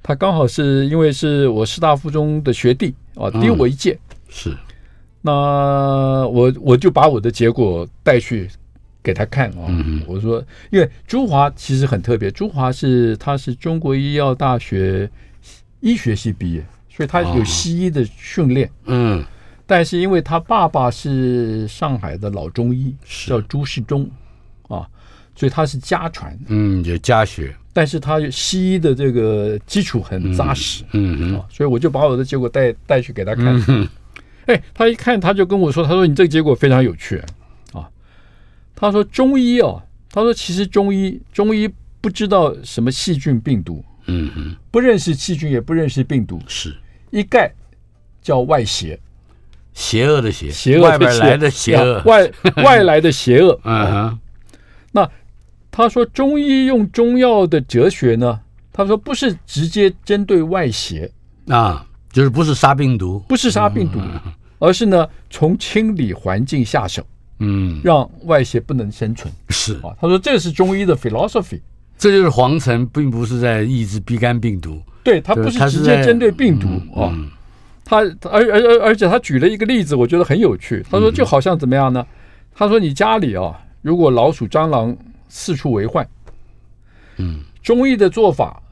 [0.02, 4.56] 他刚好是因为是我师大附中的学弟啊，低我一届，嗯、是，
[5.22, 5.32] 那
[6.26, 8.50] 我我就把我的结果带去
[9.00, 15.08] 给他看啊，嗯、我说，因为朱华其实很特别，朱华是他是中国医药大学
[15.78, 19.24] 医学系毕业，所以他有西医的训练，嗯，
[19.66, 23.30] 但是因为他爸爸是上海的老中医，是。
[23.30, 24.10] 叫朱世忠
[24.66, 24.88] 啊。
[25.34, 31.44] 所以他是家传，嗯，有家学，但是他西医的这个基础很扎实，嗯嗯，嗯。
[31.50, 33.88] 所以我就把我的结果带带去给他看，嗯、
[34.46, 37.16] 哎，他一看他就跟我说，他说你这个结果非常有趣。
[37.72, 37.88] 啊。
[38.76, 41.68] 他说中医哦，他说其实中医中医
[42.00, 46.74] 不知道什么细菌病毒，嗯嗯，不认识细菌也不认识病毒，是。
[47.10, 47.52] 一概
[48.20, 48.98] 叫外邪，
[49.72, 53.58] 邪恶的邪，邪恶外边来的 邪恶，外外来的邪恶。
[53.64, 54.18] 嗯哼，
[54.90, 55.10] 那
[55.76, 58.40] 他说中医用中药的哲学呢？
[58.72, 61.10] 他说不是直接针对外邪
[61.48, 64.20] 啊，就是不是杀病毒，不是杀病毒，嗯、
[64.60, 67.04] 而是呢从清理环境下手，
[67.40, 69.32] 嗯，让外邪不能生存。
[69.48, 71.60] 是啊，他说这是中医的 philosophy，
[71.98, 77.28] 这就是黄澄，并不是在抑制乙肝病毒，对他不是直接针对病毒啊，嗯、
[77.84, 80.86] 他而而而而且他举了一个例子，我觉得很有趣。
[80.88, 82.00] 他说就好像怎么样呢？
[82.00, 82.14] 嗯、
[82.54, 84.96] 他说你家里啊，如果老鼠蟑螂
[85.36, 86.08] 四处为患，
[87.16, 88.62] 嗯，中医的做法。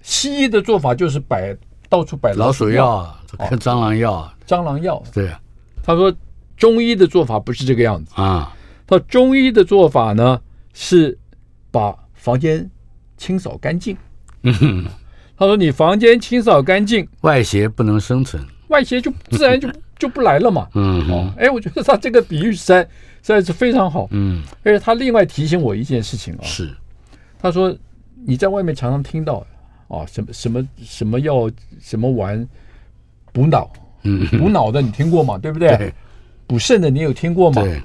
[0.00, 1.56] 西医的做法就是摆
[1.88, 3.12] 到处摆老鼠药、
[3.50, 5.02] 跟蟑螂药啊、蟑螂药。
[5.12, 5.28] 对，
[5.82, 6.14] 他说
[6.56, 8.54] 中医的做法不是这个样子啊。
[8.86, 10.40] 他说中医的做法呢
[10.72, 11.18] 是
[11.72, 12.70] 把房间
[13.16, 13.96] 清扫干净。
[14.42, 14.84] 嗯，
[15.36, 20.68] 他说你房间清扫干净，外邪不能生存，外邪就自然就就不来了嘛。
[20.74, 22.88] 嗯，哎，我觉得他这个比喻实在实
[23.24, 24.08] 在是非常好。
[24.10, 26.74] 嗯，而且他另外提醒我一件事情啊，是
[27.38, 27.76] 他说
[28.24, 29.46] 你在外面常常听到。
[29.86, 32.48] 啊，什么什么什么药，什么玩，
[33.32, 33.70] 补脑，
[34.02, 35.36] 嗯，补脑的你听过吗？
[35.36, 35.76] 对不对？
[35.76, 35.94] 对。
[36.46, 37.62] 补肾的你有听过吗？
[37.62, 37.80] 对。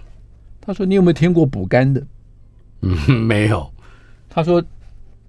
[0.62, 2.02] 他说你有没有听过补肝的？
[2.82, 3.70] 嗯，没有。
[4.30, 4.64] 他说，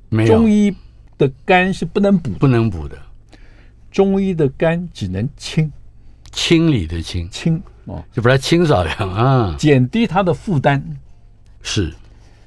[0.09, 0.37] 没有。
[0.37, 0.75] 中医
[1.19, 2.97] 的肝是不能补，不能补的。
[3.91, 5.71] 中医的肝只能清，
[6.31, 10.83] 清理的清，清哦，就把它清扫掉啊，减低它的负担。
[11.63, 11.93] 是。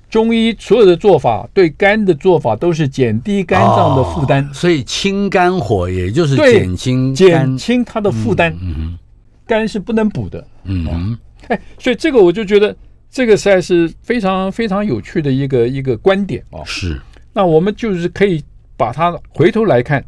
[0.10, 8.56] 中医所有的做法，对肝的做法都是减低肝脏的负担，哦、所以清肝火也就是减轻减轻它的负担。
[8.62, 9.00] 嗯哼，
[9.48, 10.46] 肝是不能补的。
[10.66, 11.18] 嗯哼，
[11.48, 12.76] 哎，所以这个我就觉得
[13.10, 16.62] 这个实在是非常非常有趣的一个一个观点啊。
[16.64, 17.02] 是，
[17.34, 18.44] 那我们就是可以
[18.78, 20.06] 把它回头来看，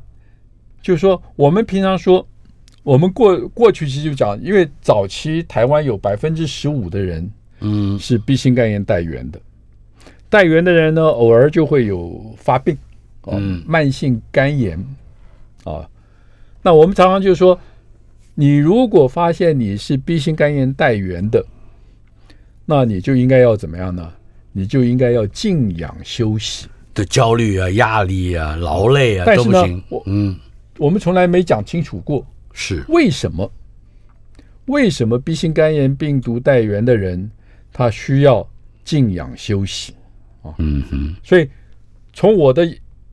[0.84, 2.24] 就是说我们平常说，
[2.86, 9.42] 我们过过去其实就讲，因为早期台湾有百分之十五的人，嗯，是 B 型肝炎带源的。
[10.30, 12.78] 带源的人呢，偶尔就会有发病，
[13.26, 14.78] 嗯，慢性肝炎，
[15.64, 15.90] 啊，
[16.62, 17.60] 那我们常常就说，
[18.36, 21.44] 你如果发现你是 B 型肝炎带源的，
[22.66, 24.14] 那你就应该要怎么样呢？
[24.52, 26.68] 你就应该要静养休息。
[26.94, 29.84] 的焦虑啊、压力啊、劳累啊，但是呢，都不行。
[29.90, 30.40] 我嗯，
[30.78, 33.52] 我们从来没讲清楚过，是为什么？
[34.66, 37.30] 为什么 B 型肝炎病毒带源的人，
[37.72, 38.50] 他需要
[38.84, 39.94] 静养休息
[40.42, 40.56] 啊？
[40.58, 41.48] 嗯哼，所以
[42.14, 42.68] 从我的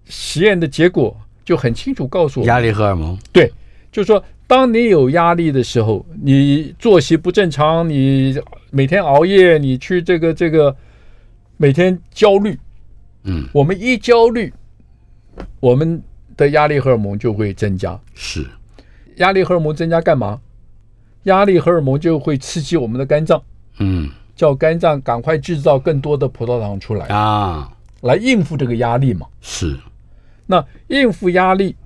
[0.07, 3.19] 实验的结果就很清楚告诉我，压力荷尔蒙。
[3.33, 3.53] 对，
[3.91, 8.35] 就是说，当你有压力的时候，你作息不正常，你
[8.71, 10.75] 每天熬夜，你去这个这个
[11.59, 12.59] 每天焦虑，
[13.25, 14.51] 嗯，我们一焦虑，
[15.61, 16.03] 我们
[16.37, 18.01] 的压力荷尔蒙就会增加。
[18.15, 18.47] 是，
[19.23, 20.41] 压力荷尔蒙增加干嘛？
[21.25, 23.43] 压力荷尔蒙就会刺激我们的肝脏。
[23.79, 24.11] 嗯。
[24.35, 29.27] 叫肝脏赶快制造更多的葡萄糖出来啊，来应付这个压力嘛。
[29.43, 29.79] 是，
[30.47, 31.77] 那应付压力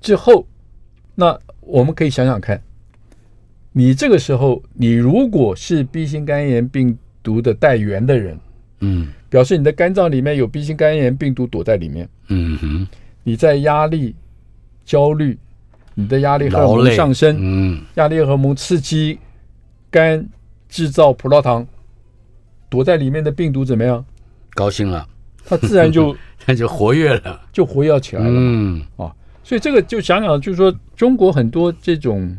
[0.00, 0.46] 之后，
[1.14, 2.60] 那我们可以想想看，
[3.70, 8.40] 你这个时候，你如果是 B 型肝炎病毒的带源的人，
[8.80, 12.88] 嗯，表示你的肝脏里面有 B 型肝炎病毒躲在里面，嗯哼，
[13.22, 14.16] 你在压力、
[14.86, 15.38] 焦虑，
[15.94, 19.18] 你的压力荷尔蒙上升，嗯，压力荷尔蒙刺激
[19.90, 20.26] 肝
[20.68, 21.66] 制造葡萄糖。
[22.68, 24.04] 躲在里面的病毒怎么样？
[24.54, 25.04] 高兴了，
[25.44, 28.30] 它自然就 它就活跃了，就活跃起来了。
[28.32, 32.32] 嗯啊，所以这个就想想，就是说中国很多这种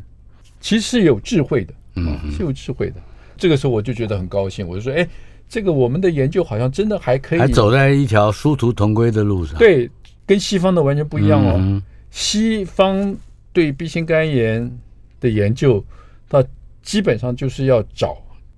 [0.61, 2.95] 其实是有智慧的，嗯，是有智慧的。
[3.35, 5.05] 这个时候我就觉得很高兴，我就说，哎，
[5.49, 9.57] 这个我们的研究好像真的还可以，还走在一条殊途同归的路上。
[9.59, 9.91] 对，
[10.25, 11.55] 跟西方的完全不一样哦。
[11.57, 13.13] 嗯、西方
[13.53, 14.79] 对 B 型肝炎
[15.19, 15.83] 的研究，
[16.29, 16.43] 它
[16.81, 18.17] 基本上就是要找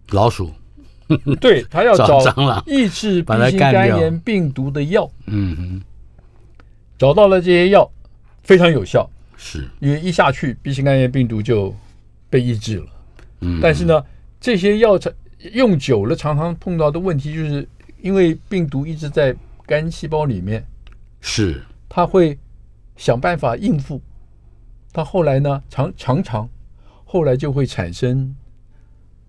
[0.09, 0.51] 老鼠。
[1.39, 2.19] 对，它要找
[2.65, 5.81] 抑制 B 型肝炎病毒的药，嗯哼，
[6.97, 7.87] 找到了这些药，
[8.41, 9.67] 非常有效，是。
[9.79, 11.75] 因为一下去 B 型肝炎病毒就
[12.29, 12.85] 被抑制了。
[13.41, 14.03] 嗯，但是呢，
[14.39, 14.97] 这些药
[15.51, 17.67] 用久了，常常碰到的问题就是，
[18.01, 19.35] 因为病毒一直在
[19.67, 20.65] 肝细胞里面，
[21.19, 22.39] 是，它会
[22.95, 24.01] 想办法应付，
[24.93, 26.47] 它后来呢，常常常
[27.03, 28.33] 后来就会产生。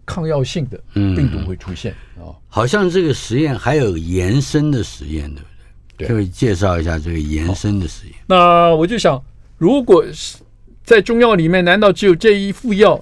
[0.06, 5.48] 抗药性的病毒会出现啊、嗯，好像这个实验还有延伸的实验，对不
[5.96, 6.08] 对？
[6.08, 8.14] 对，就介绍一下这个延伸的实验。
[8.26, 9.24] 那我就想，
[9.56, 10.36] 如果是
[10.82, 13.00] 在中药里面，难道只有这一副药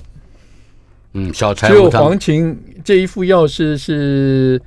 [1.14, 4.62] 嗯，小柴只有黄芩这一副药是是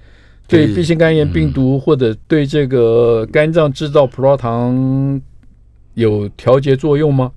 [0.46, 5.22] 对 B 型肝炎病毒或者对这个肝脏制造葡萄糖
[5.94, 7.32] 有调节作用吗？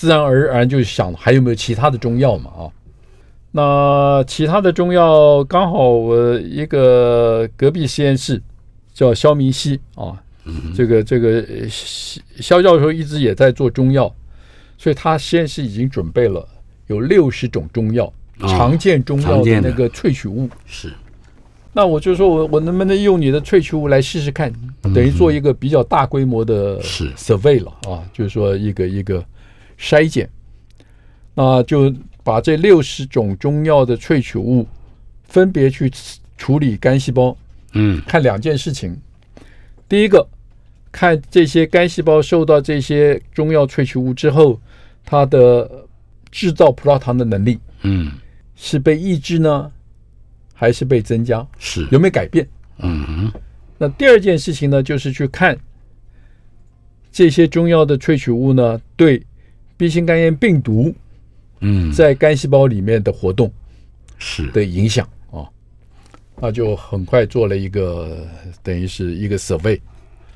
[0.00, 2.50] 自然而然就想还有没有其他的中药嘛？
[2.52, 2.64] 啊，
[3.50, 8.40] 那其他的中药刚好我一个隔壁实验室
[8.94, 10.18] 叫肖明熙啊，
[10.74, 14.10] 这个这个肖教授一直也在做中药，
[14.78, 16.48] 所以他实验室已经准备了
[16.86, 18.10] 有六十种中药。
[18.48, 20.48] 常见中药的那个萃取物。
[20.64, 20.90] 是，
[21.74, 29.22] 那我就说我我能不能用你的萃取物来试试看，等于做一个比较大规模的 survey 了啊，就是说一个一个
[29.80, 30.28] 筛检，
[31.34, 34.66] 那就把这六十种中药的萃取物
[35.24, 35.90] 分别去
[36.36, 37.34] 处理肝细胞，
[37.72, 38.94] 嗯，看两件事情，
[39.88, 40.24] 第一个
[40.92, 44.60] 看这些肝细胞受到这些中药萃取物之后，
[45.04, 45.86] 它的
[46.30, 48.12] 制造葡萄糖的能力，嗯。
[48.62, 49.72] 是被抑制呢，
[50.52, 51.48] 还是被增加？
[51.58, 52.46] 是有没有改变？
[52.80, 53.32] 嗯哼，
[53.78, 55.58] 那第二件事情呢，就是去看
[57.10, 59.22] 这些中药的萃取物呢，对
[59.80, 60.94] B 型肝炎病毒，
[61.60, 63.50] 嗯，在肝细胞里面的活动
[64.18, 64.46] 是。
[64.50, 65.48] 的影响啊，
[66.36, 68.28] 那就很快做了一个
[68.62, 69.80] 等于是一个 survey，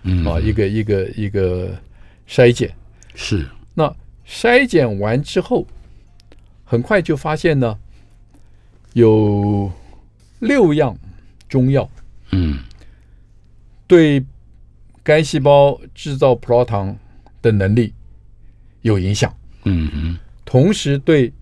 [0.04, 0.24] 嗯。
[0.24, 1.78] 啊，一个一个一个
[2.26, 2.74] 筛检。
[3.14, 3.46] 是。
[3.74, 3.94] 那
[4.26, 5.66] 筛检完之后，
[6.64, 7.78] 很快就发现呢。
[8.94, 9.70] 有
[10.38, 10.96] 六样
[11.50, 11.86] 中药，
[12.30, 12.60] 嗯，
[13.86, 14.24] 对
[15.02, 16.96] 肝细胞制造葡萄糖
[17.42, 17.92] 的能力
[18.84, 21.32] 有影响，嗯哼，同时对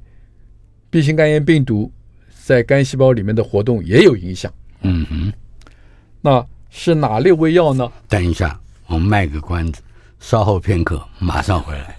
[0.90, 1.90] B 型肝炎病毒
[2.44, 4.52] 在肝细胞里面的活动也有影响，
[4.82, 5.32] 嗯哼，
[6.20, 7.90] 那是哪六味药呢？
[8.08, 9.82] 等一下，我们卖个关子，
[10.20, 11.96] 稍后片刻马上回来。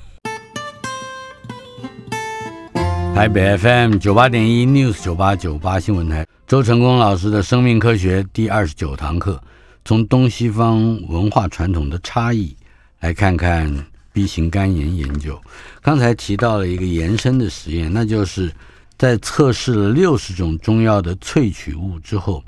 [3.13, 9.43] 台北 FM 九八点一 News 九八九八新闻台，周成功老师的生命科学第二十九堂课，
[9.83, 12.55] 从东西方文化传统的差异
[13.01, 13.69] 来看看
[14.13, 15.37] B 型肝炎研究。
[15.81, 18.49] 刚才提到了一个延伸的实验，那就是
[18.97, 22.41] 在测试了六十种中药的萃取物之后，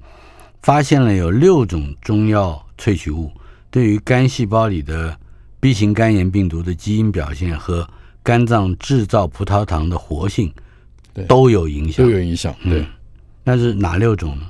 [0.61, 3.31] 发现了有六种中药萃取物
[3.69, 5.17] 对于肝细胞里的
[5.59, 7.87] B 型肝炎病毒的基因表现和
[8.23, 10.53] 肝脏制造葡萄糖的活性，
[11.27, 12.55] 都有影响，都有影响。
[12.63, 12.85] 对，
[13.43, 14.43] 那是哪六种呢？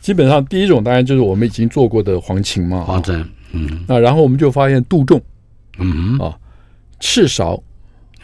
[0.00, 3.24] 基本上第一种当然就是我们已经做过的黄芩嘛，黄芩。
[3.52, 5.22] 嗯，那然后我们就发现杜仲，
[5.78, 6.34] 嗯哦，
[7.00, 7.60] 赤芍，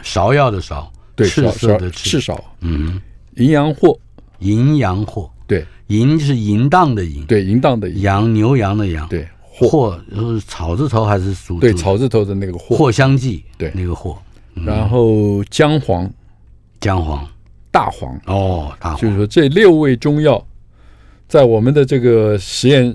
[0.02, 2.20] 芍药的芍，对，赤色的赤。
[2.20, 2.38] 芍。
[2.60, 3.00] 嗯，
[3.36, 3.98] 淫羊藿，
[4.38, 9.28] 淫羊藿，对，淫是淫荡的淫，对，淫荡的淫，羊牛羊的羊，对，
[9.60, 9.98] 藿。
[10.10, 11.58] 是草字头还是属？
[11.60, 14.16] 对，草字头的那个藿，藿香剂，对，那个藿。
[14.54, 16.10] 然后姜黄，
[16.80, 17.26] 姜黄、
[17.70, 18.14] 大黄。
[18.26, 20.44] 哦，大黄，就是说这六味中药，
[21.28, 22.94] 在我们的这个实验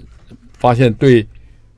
[0.57, 1.25] 发现对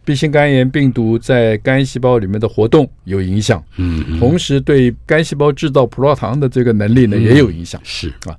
[0.07, 8.07] B 型肝炎病毒在肝细胞里面的活动有影响，嗯，同时对肝细胞制造葡萄糖的这个能力呢也有影响，是。
[8.25, 8.31] 啊，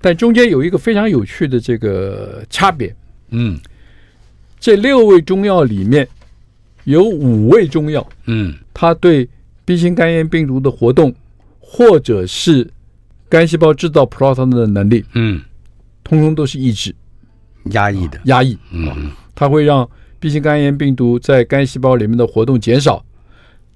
[0.00, 2.92] 但中间有一个非常有趣的这个差别，
[3.30, 3.56] 嗯，
[4.58, 6.08] 这六味中药里面
[6.82, 9.28] 有五味中药，嗯，它对
[9.64, 11.14] B 型肝炎病毒的活动，
[11.60, 12.68] 或者是
[13.28, 15.40] 肝细胞制造葡萄糖的能力，嗯，
[16.02, 16.92] 通通都是抑制、
[17.66, 18.58] 压抑的、压抑。
[18.72, 19.88] 嗯，它会让
[20.22, 23.04] B 型肝炎病毒在肝细胞里面的活动减少，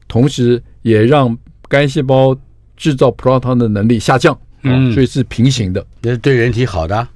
[0.06, 1.36] 同时也让
[1.68, 2.38] 肝细胞
[2.76, 4.38] 制造葡萄糖的能力下降。
[4.62, 7.08] 嗯，所以是平行的，也是对人体好的。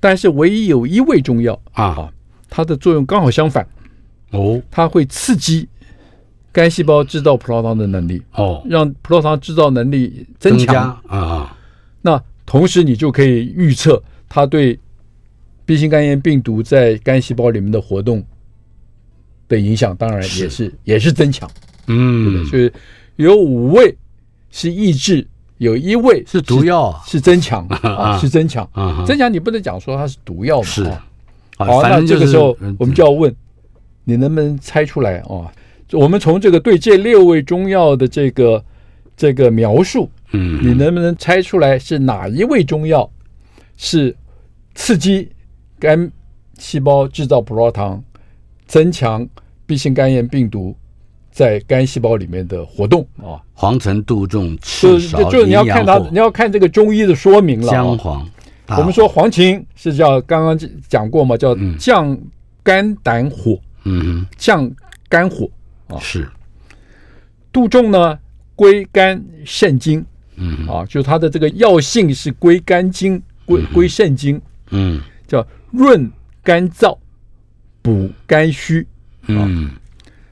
[0.00, 2.10] 但是唯一有一味中药啊，
[2.48, 3.68] 它的作用刚好相反。
[4.30, 5.68] 哦，它会刺激。
[6.50, 11.54] 肝细胞制造葡萄糖的能力哦，让葡萄糖制造能力增强啊。
[12.00, 14.80] 那同时你就可以预测它对
[15.66, 18.24] B 型肝炎病毒在肝细胞里面的活动
[19.52, 21.48] 的影响，当然也是也是增强。
[21.86, 22.72] 嗯，所以
[23.16, 23.94] 有五味
[24.50, 25.26] 是抑制，
[25.58, 29.04] 有一味是毒药，是增强啊，是增强啊。
[29.06, 30.64] 增强你不能讲说它是毒药嘛？
[30.64, 30.84] 是。
[31.58, 33.32] 好，那这个时候我们就要问
[34.04, 35.52] 你能不能猜出来啊？
[35.92, 38.64] 我们从这个对这六味中药的这个
[39.14, 43.08] 这个描述，嗯，你能不能猜出来是哪一味中药
[43.76, 44.16] 是
[44.74, 45.28] 刺激
[45.78, 46.10] 肝
[46.58, 48.02] 细胞制造葡萄糖，
[48.66, 49.28] 增强
[49.66, 50.76] B 型肝炎病毒
[51.30, 53.06] 在肝细胞里面的活动。
[53.16, 53.40] 啊？
[53.54, 57.70] 黄芩、杜仲、赤芍、就你要看它，你要看这个中医的说明了。
[57.70, 58.28] 姜黄，
[58.66, 60.58] 我们说黄芩是叫刚刚
[60.88, 62.18] 讲过嘛，叫降
[62.62, 64.70] 肝胆火，嗯，降
[65.08, 65.48] 肝火。
[65.86, 65.96] 啊。
[66.00, 66.28] 是，
[67.52, 68.18] 杜仲呢
[68.56, 70.04] 归肝肾经，
[70.36, 74.40] 嗯啊，就它的这个药性是归肝经，归归肾经，
[74.70, 76.10] 嗯，叫润
[76.42, 76.98] 肝燥、
[77.80, 78.86] 补肝虚。
[79.26, 79.70] 嗯，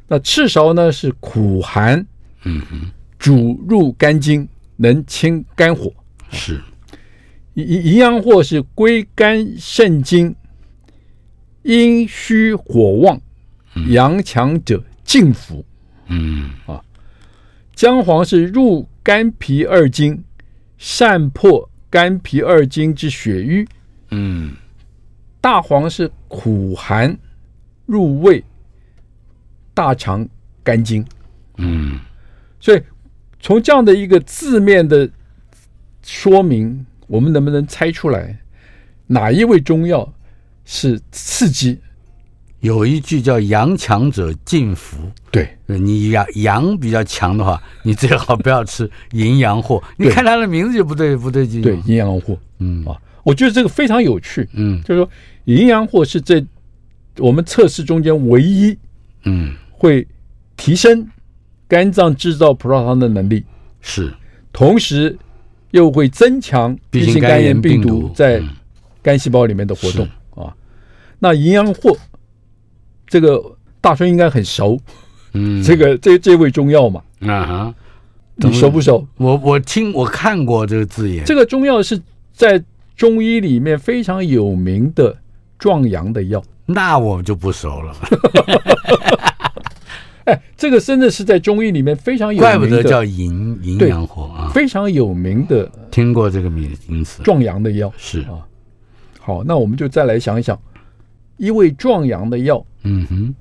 [0.09, 2.05] 那赤芍呢是苦寒，
[2.45, 5.93] 嗯哼，主入肝经，能清肝火。
[6.31, 6.61] 是。
[7.55, 10.35] 淫淫阳藿是归肝肾经，
[11.63, 13.21] 阴虚火旺，
[13.89, 15.65] 阳强者进服。
[16.07, 16.81] 嗯啊，
[17.75, 20.23] 姜黄是入肝脾二经，
[20.79, 23.67] 善破肝脾二经之血瘀。
[24.11, 24.55] 嗯，
[25.41, 27.19] 大黄是苦寒，
[27.85, 28.43] 入胃、
[29.81, 30.29] 大肠、
[30.63, 31.03] 肝经。
[31.57, 31.99] 嗯，
[32.61, 32.83] 所以
[33.41, 35.09] 从这样的一个字面的
[36.05, 38.39] 说明，我们能不能猜出来
[39.07, 40.13] 哪一味中药
[40.67, 41.79] 是刺激？
[42.61, 49.83] 有一句叫“阳强者禁服”，对，你阳阳比较强的话，你最好不要吃淫阳货。
[49.97, 51.63] 你看它的名字就不对，不对劲。
[51.63, 54.47] 对，淫阳货，嗯啊，我觉得这个非常有趣。
[54.53, 55.11] 嗯，就是说，
[55.47, 56.45] 淫阳货是这
[57.17, 58.77] 我们测试中间唯一，
[59.25, 60.07] 嗯，会
[60.59, 61.09] 提升
[61.67, 63.43] 肝脏制造葡萄糖的能力，
[63.81, 64.13] 是，
[64.53, 65.19] 同时
[65.71, 68.43] 又会增强 B 型肝炎病毒在
[69.03, 70.07] 肝细胞里面的活动
[70.37, 70.55] 啊。
[71.19, 71.97] 那淫阳藿。
[73.13, 73.43] 这个
[73.81, 74.79] 大春应该很熟，
[75.33, 77.75] 嗯，这个这这味中药嘛，啊哈，
[78.37, 79.05] 你熟不熟？
[79.17, 81.25] 我我听我看过这个字眼。
[81.25, 82.01] 这个中药是
[82.33, 82.63] 在
[82.95, 85.17] 中医里面非常有名的
[85.59, 87.93] 壮阳的药，那我们就不熟了。
[90.31, 98.47] 哎， 这个真的是在中医里面非常有名的，怪不得叫淫淫阳火啊，非常有名的，听过这个名名词，壮阳的药是啊。
[99.19, 100.59] 好，那我们就再来想一想，
[101.37, 102.65] 一味壮阳的药。
[102.83, 103.35] 嗯哼，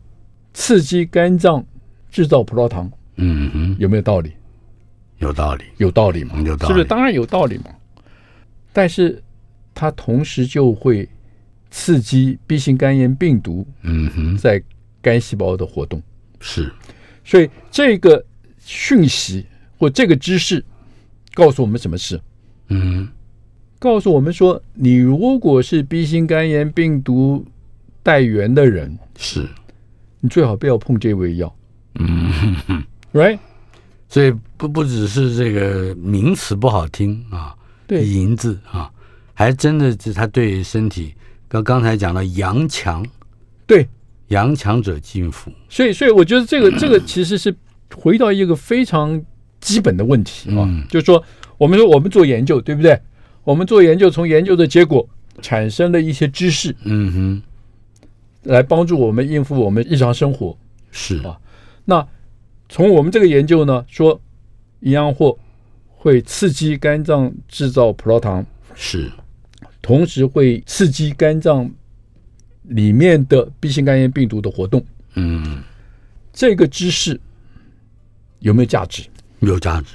[0.54, 1.66] 刺激肝脏
[2.12, 4.34] 制造葡萄糖，嗯哼，有没有道理？
[5.20, 6.34] 有道理，有道理嘛？
[6.46, 6.84] 有道理，是不是？
[6.84, 7.66] 当然有道理嘛。
[8.74, 9.22] 但是
[9.74, 11.08] 它同时就会
[11.72, 14.62] 刺激 B 型肝炎病毒，嗯哼，在
[15.02, 16.02] 肝细胞的活动。
[16.40, 16.72] 是，
[17.24, 18.24] 所以这个
[18.60, 19.46] 讯息
[19.78, 20.64] 或这个知识
[21.34, 22.20] 告诉我们什么事？
[22.68, 23.08] 嗯，
[23.78, 27.46] 告诉我们说，你如果是 B 型肝炎病毒
[28.04, 29.48] 带源的人，是。
[30.22, 31.56] 你最好不要碰这味药。
[31.96, 32.32] 嗯。
[32.32, 32.84] 哼哼
[33.14, 33.40] ，right？
[34.08, 38.92] 所以不不只是这个名词不好听啊，对，银子啊，
[39.34, 41.14] 还真的是它对身体，
[41.48, 43.06] 刚刚才讲了阳强，
[43.68, 43.88] 对，
[44.30, 45.52] 阳强者进服。
[45.70, 47.54] 所以，所以我觉得这个 这个其实是
[47.96, 49.22] 回到一个非常
[49.60, 51.24] 基本的问题啊，嗯、就是说，
[51.58, 53.00] 我们说我们做研究，对不对？
[53.44, 55.08] 我们做研究，从研究的结果
[55.42, 57.42] 产生了一些知识，嗯哼。
[58.44, 60.58] 来帮助我们应付我们日常生活，
[60.92, 61.38] 是啊。
[61.84, 62.08] 那
[62.70, 64.20] 从我们这个研究呢，说
[64.80, 65.38] 淫阳藿
[65.90, 69.12] 会刺激肝脏制造葡萄糖，是，
[69.82, 71.70] 同时会刺激肝脏
[72.70, 74.84] 里面的 B 型肝炎病毒的活动。
[75.14, 75.62] 嗯，
[76.34, 77.20] 这个知识
[78.40, 79.04] 有没有价值？
[79.42, 79.88] 有价值。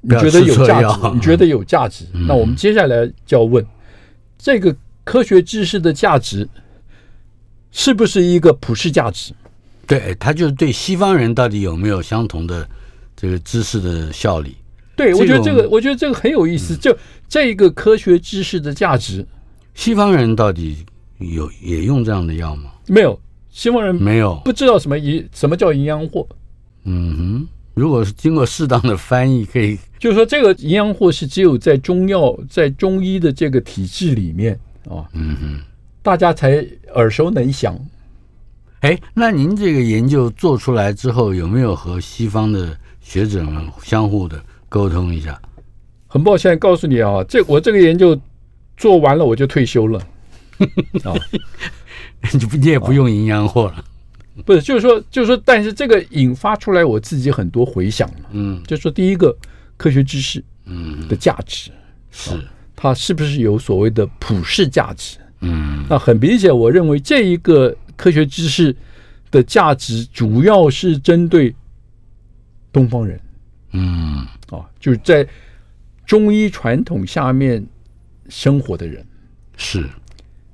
[0.00, 0.98] 你觉得有价值？
[1.12, 2.06] 你觉得有价值？
[2.14, 3.66] 嗯、那我们接下来就要问
[4.38, 4.74] 这个
[5.04, 6.48] 科学知识的价值。
[7.72, 9.34] 是不是一个普世价值？
[9.86, 12.66] 对，它就是对西方人到底有没有相同的
[13.14, 14.56] 这个知识的效力？
[14.96, 16.72] 对，我觉得这个，我觉得这个很有意思。
[16.72, 19.26] 嗯、就这个科学知识的价值，
[19.74, 20.86] 西方人到底
[21.18, 22.70] 有也用这样的药吗？
[22.86, 23.18] 没有，
[23.50, 26.26] 西方人没有，不知道什么营什么叫营养货。
[26.84, 34.58] 嗯哼，如果是经过适当的翻译，可以就是说，这个营养货是只有在中药在中医的这个体制里面
[34.88, 35.04] 啊。
[35.12, 35.60] 嗯哼。
[36.02, 36.64] 大家才
[36.94, 37.76] 耳熟能详。
[38.80, 45.40] 哎，那您这个研究做出来之后，有没有和西方的学者们相互的沟通一下？
[46.06, 48.16] 很抱歉告诉你啊，这我这个研究
[48.76, 50.00] 做完了，我就退休了。
[51.04, 51.14] 啊，
[52.32, 53.84] 你不你也不用营养货了？
[54.44, 58.28] 不是，就是说，就是说，但是这个引发出来我自己很多回想嘛。
[58.32, 59.34] 嗯，就是说，第一个
[59.76, 61.08] 科学知识嗯。
[61.08, 61.70] 的价值。
[62.10, 62.32] 是。
[62.78, 65.16] 它是不是有所谓的普世价值？
[65.40, 68.76] 嗯，那很明显，我认为这一个科学知识
[69.30, 71.54] 的价值主要是针对
[72.70, 73.18] 东方人，
[73.72, 75.26] 嗯，啊，就是在
[76.04, 77.66] 中医传统下面
[78.28, 79.02] 生活的人，
[79.56, 79.88] 是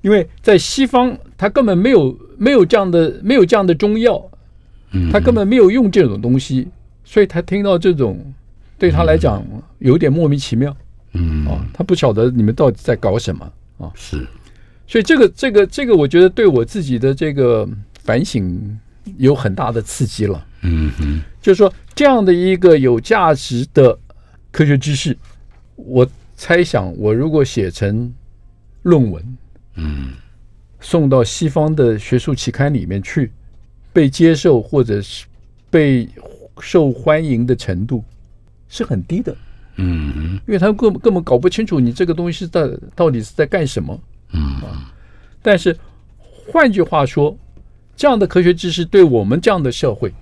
[0.02, 4.22] 因为在西方他根本没有没有这样的没有这样的中药，
[4.92, 6.68] 嗯，他根本没有用这种东西，
[7.04, 8.18] 所以他听到这种
[8.78, 9.42] 对他来讲
[9.78, 10.76] 有点莫名其妙，
[11.14, 14.26] 嗯，啊，他不晓得你们到底在搞什么啊，是。
[14.86, 17.66] 所以这个这个这个，我觉得对我自己的这个
[18.02, 18.78] 反省
[19.16, 20.46] 有很大的刺激了。
[20.62, 23.98] 嗯哼，就是说这样的一个有价值的
[24.50, 25.16] 科学知识，
[25.76, 28.12] 我猜想我如果写成
[28.82, 29.38] 论文，
[29.74, 30.12] 嗯，
[30.80, 33.30] 送到西方的学术期刊里面去，
[33.92, 35.26] 被接受或者是
[35.70, 36.08] 被
[36.60, 38.04] 受欢迎的程度
[38.68, 39.36] 是很低的，
[39.76, 43.98] 嗯，因为他们根本根本搞不清楚你这个东西是在到底是在干什么，
[44.32, 44.92] 嗯啊，
[45.40, 45.76] 但是
[46.50, 47.36] 换句话说，
[47.96, 50.12] 这样的科学知识对我们这样的社会，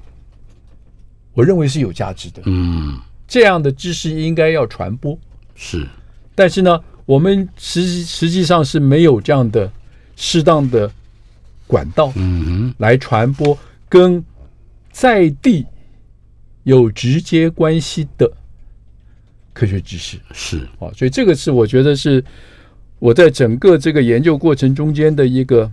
[1.32, 5.18] 我认为是有价值的，嗯，这样的知识应该要传播，
[5.54, 5.86] 是，
[6.34, 6.80] 但是呢，
[7.10, 9.68] 我们实实际上是没有这样的
[10.14, 10.88] 适当的
[11.66, 13.58] 管道，嗯，来传播
[13.88, 14.24] 跟
[14.92, 15.66] 在地
[16.62, 18.30] 有直接关系的
[19.52, 20.58] 科学知识，是。
[20.78, 22.24] 啊，所以这个是我觉得是
[23.00, 25.68] 我在整个这个研究过程中间的一个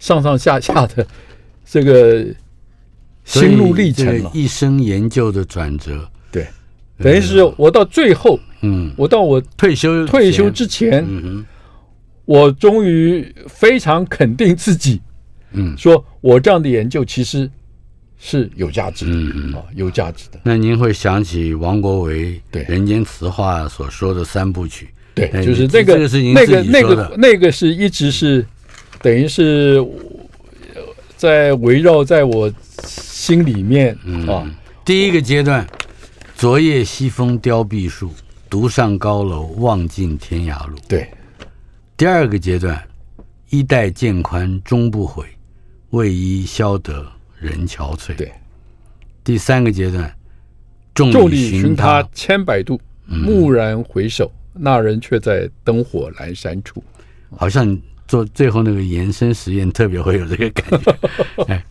[0.00, 1.06] 上上下下的
[1.64, 2.26] 这个。
[3.22, 6.48] 心路历程了，一生研究的转折，对，
[6.98, 8.49] 等于是我到最后，嗯，
[8.96, 11.44] 我到我退休退休之前，嗯，
[12.24, 15.00] 我终于非常肯定自己，
[15.52, 17.50] 嗯，说我这样的研究其实
[18.18, 20.40] 是有价值的，嗯啊，有价值的。
[20.42, 25.98] 那您会想起王国维对《人间词话》所说的三部曲，对，就是那个
[26.32, 28.44] 那个那个那个是一直是
[29.02, 29.84] 等于是
[31.16, 32.52] 在围绕在我。
[32.82, 33.94] 心里面
[34.26, 34.50] 啊，
[34.82, 35.64] 第一个阶段，
[36.34, 38.10] 昨夜西风凋碧树，
[38.50, 40.76] 独上高楼望尽天涯路。
[40.88, 41.08] 对，
[41.96, 42.82] 第二个阶段，
[43.48, 45.24] 衣带渐宽终不悔，
[45.90, 47.06] 为伊消得
[47.38, 48.14] 人憔悴。
[48.16, 48.30] 对，
[49.22, 50.12] 第三个阶段，
[50.92, 56.82] 众里寻他千百度，蓦然回首，那人却在灯火阑珊处。
[57.36, 57.78] 好像
[58.08, 60.98] 做最后那个延伸实验，特别会有这个感觉。
[61.46, 61.64] 哎。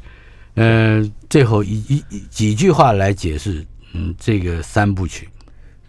[0.56, 5.30] 嗯、呃，最后一一几句话来解释，嗯，这个三部曲，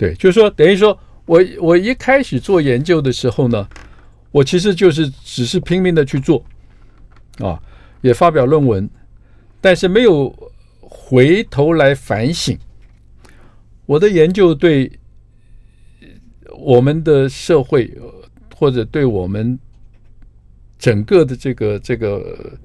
[0.00, 3.68] 对，就是说，等于说我我一开始做研究的时候呢，
[4.30, 6.42] 我其实就是只是拼命的去做，
[7.40, 7.60] 啊，
[8.00, 8.88] 也发表论文，
[9.60, 10.34] 但是没有
[10.80, 12.58] 回头来反省
[13.84, 14.90] 我的研究对
[16.58, 17.94] 我们的社会
[18.56, 19.58] 或者对我们
[20.78, 22.58] 整个的这个这个。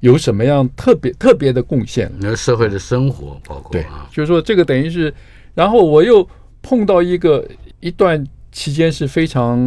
[0.00, 2.08] 有什么样特别特别的贡献？
[2.20, 5.12] 那社会的生活包括对，就是说这个等于是，
[5.58, 6.24] 然后我又
[6.62, 7.44] 碰到一个
[7.80, 9.58] 一段期间是非常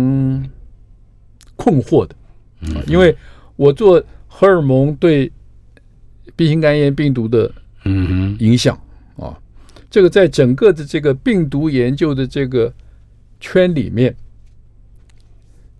[1.57, 2.15] 困惑的，
[2.61, 3.13] 嗯，因为
[3.57, 5.29] 我做荷尔蒙对
[6.37, 7.51] B 型肝炎病毒的
[7.83, 8.79] 嗯影响
[9.17, 9.37] 啊，
[9.89, 12.73] 这个在整个的这个病毒研究的这个
[13.41, 14.15] 圈里面。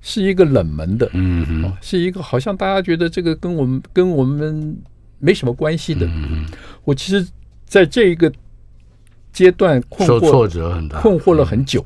[0.04, 4.76] 是一个冷门的，嗯嗯，是一个好像大家觉得这个跟我们跟我们
[5.20, 6.08] 没什么关系的。
[6.08, 6.44] 嗯，
[6.84, 7.24] 我其实
[7.66, 8.34] 在这一个
[9.34, 11.86] 阶段困惑，挫折很大，困惑了很久。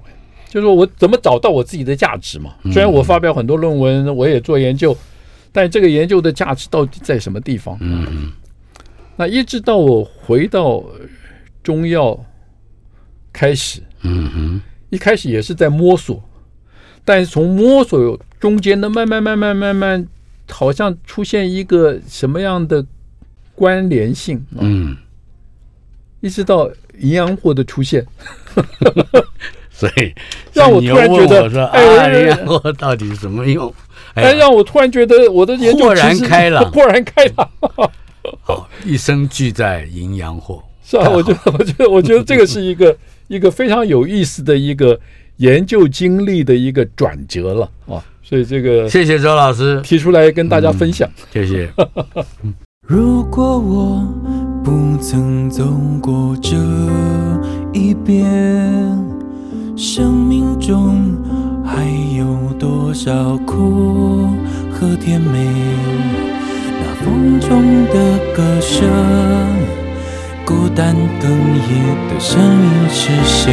[0.50, 2.54] 就是我怎么找到我自己的价值嘛？
[2.72, 4.96] 虽然我发表很多论文，我也做研究，
[5.52, 7.78] 但这个研究的价值到底在什么地方？
[7.82, 8.32] 嗯嗯。
[9.18, 10.84] 那一直到我回到
[11.62, 12.18] 中药
[13.34, 16.24] 开始，嗯哼，一开始也是在摸索。
[17.04, 20.08] 但是从摸索中间呢，慢慢慢慢慢慢，
[20.50, 22.86] 好像出现一个什么样的
[23.54, 24.46] 关联性？
[24.58, 24.96] 嗯，
[26.26, 26.68] 一直到
[26.98, 28.04] 营养货的出现，
[29.70, 30.12] 所以
[30.54, 33.72] 让我突然觉得，说哎，营养货到底什么用？
[34.16, 37.50] 哎，让我突然觉得我的研究豁然开朗， 豁然开朗。
[38.42, 40.64] 好，一生俱在营养货。
[40.84, 42.98] 是啊，我觉得，我觉得，我觉得这个是一个
[43.28, 45.00] 一个非常有意思的一个。
[45.38, 51.70] 研究经历的一个转折了啊，所以这个谢谢周老师提出来跟大家分享，谢谢。
[52.88, 54.08] 如果我
[54.64, 55.64] 不曾走
[56.00, 56.56] 过这
[57.74, 58.24] 一边，
[59.76, 61.18] 生命中
[61.66, 61.84] 还
[62.16, 64.28] 有多少苦
[64.72, 65.52] 和甜美？
[66.80, 68.88] 那风中的歌声。
[70.46, 73.52] 孤单哽咽的声音是谁？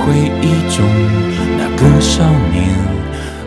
[0.00, 0.12] 回
[0.42, 0.84] 忆中
[1.56, 2.66] 那个少年，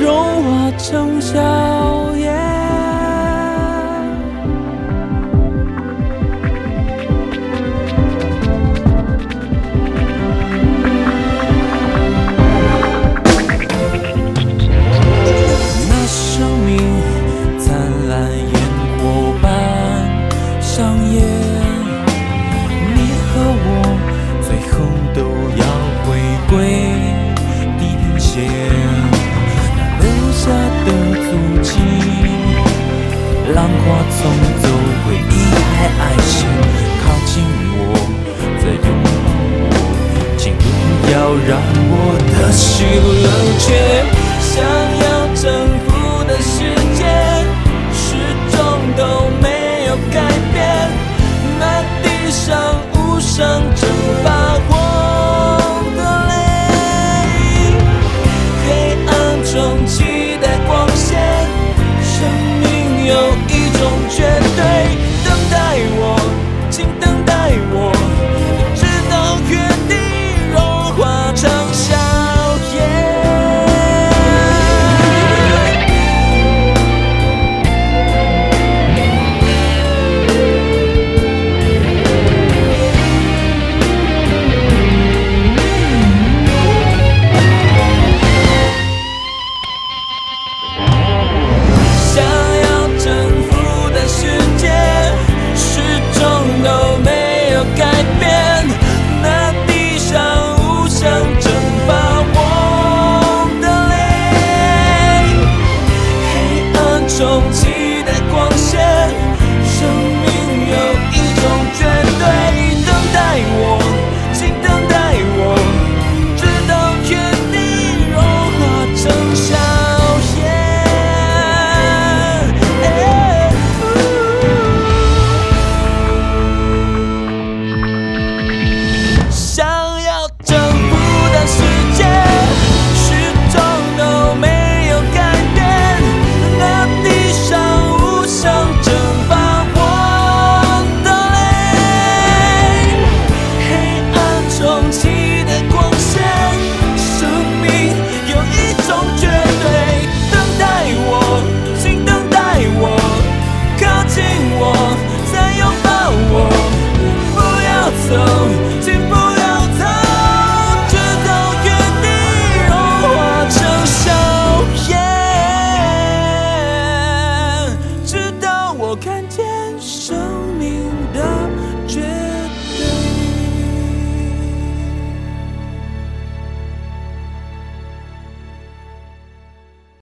[0.00, 1.67] 融化成夏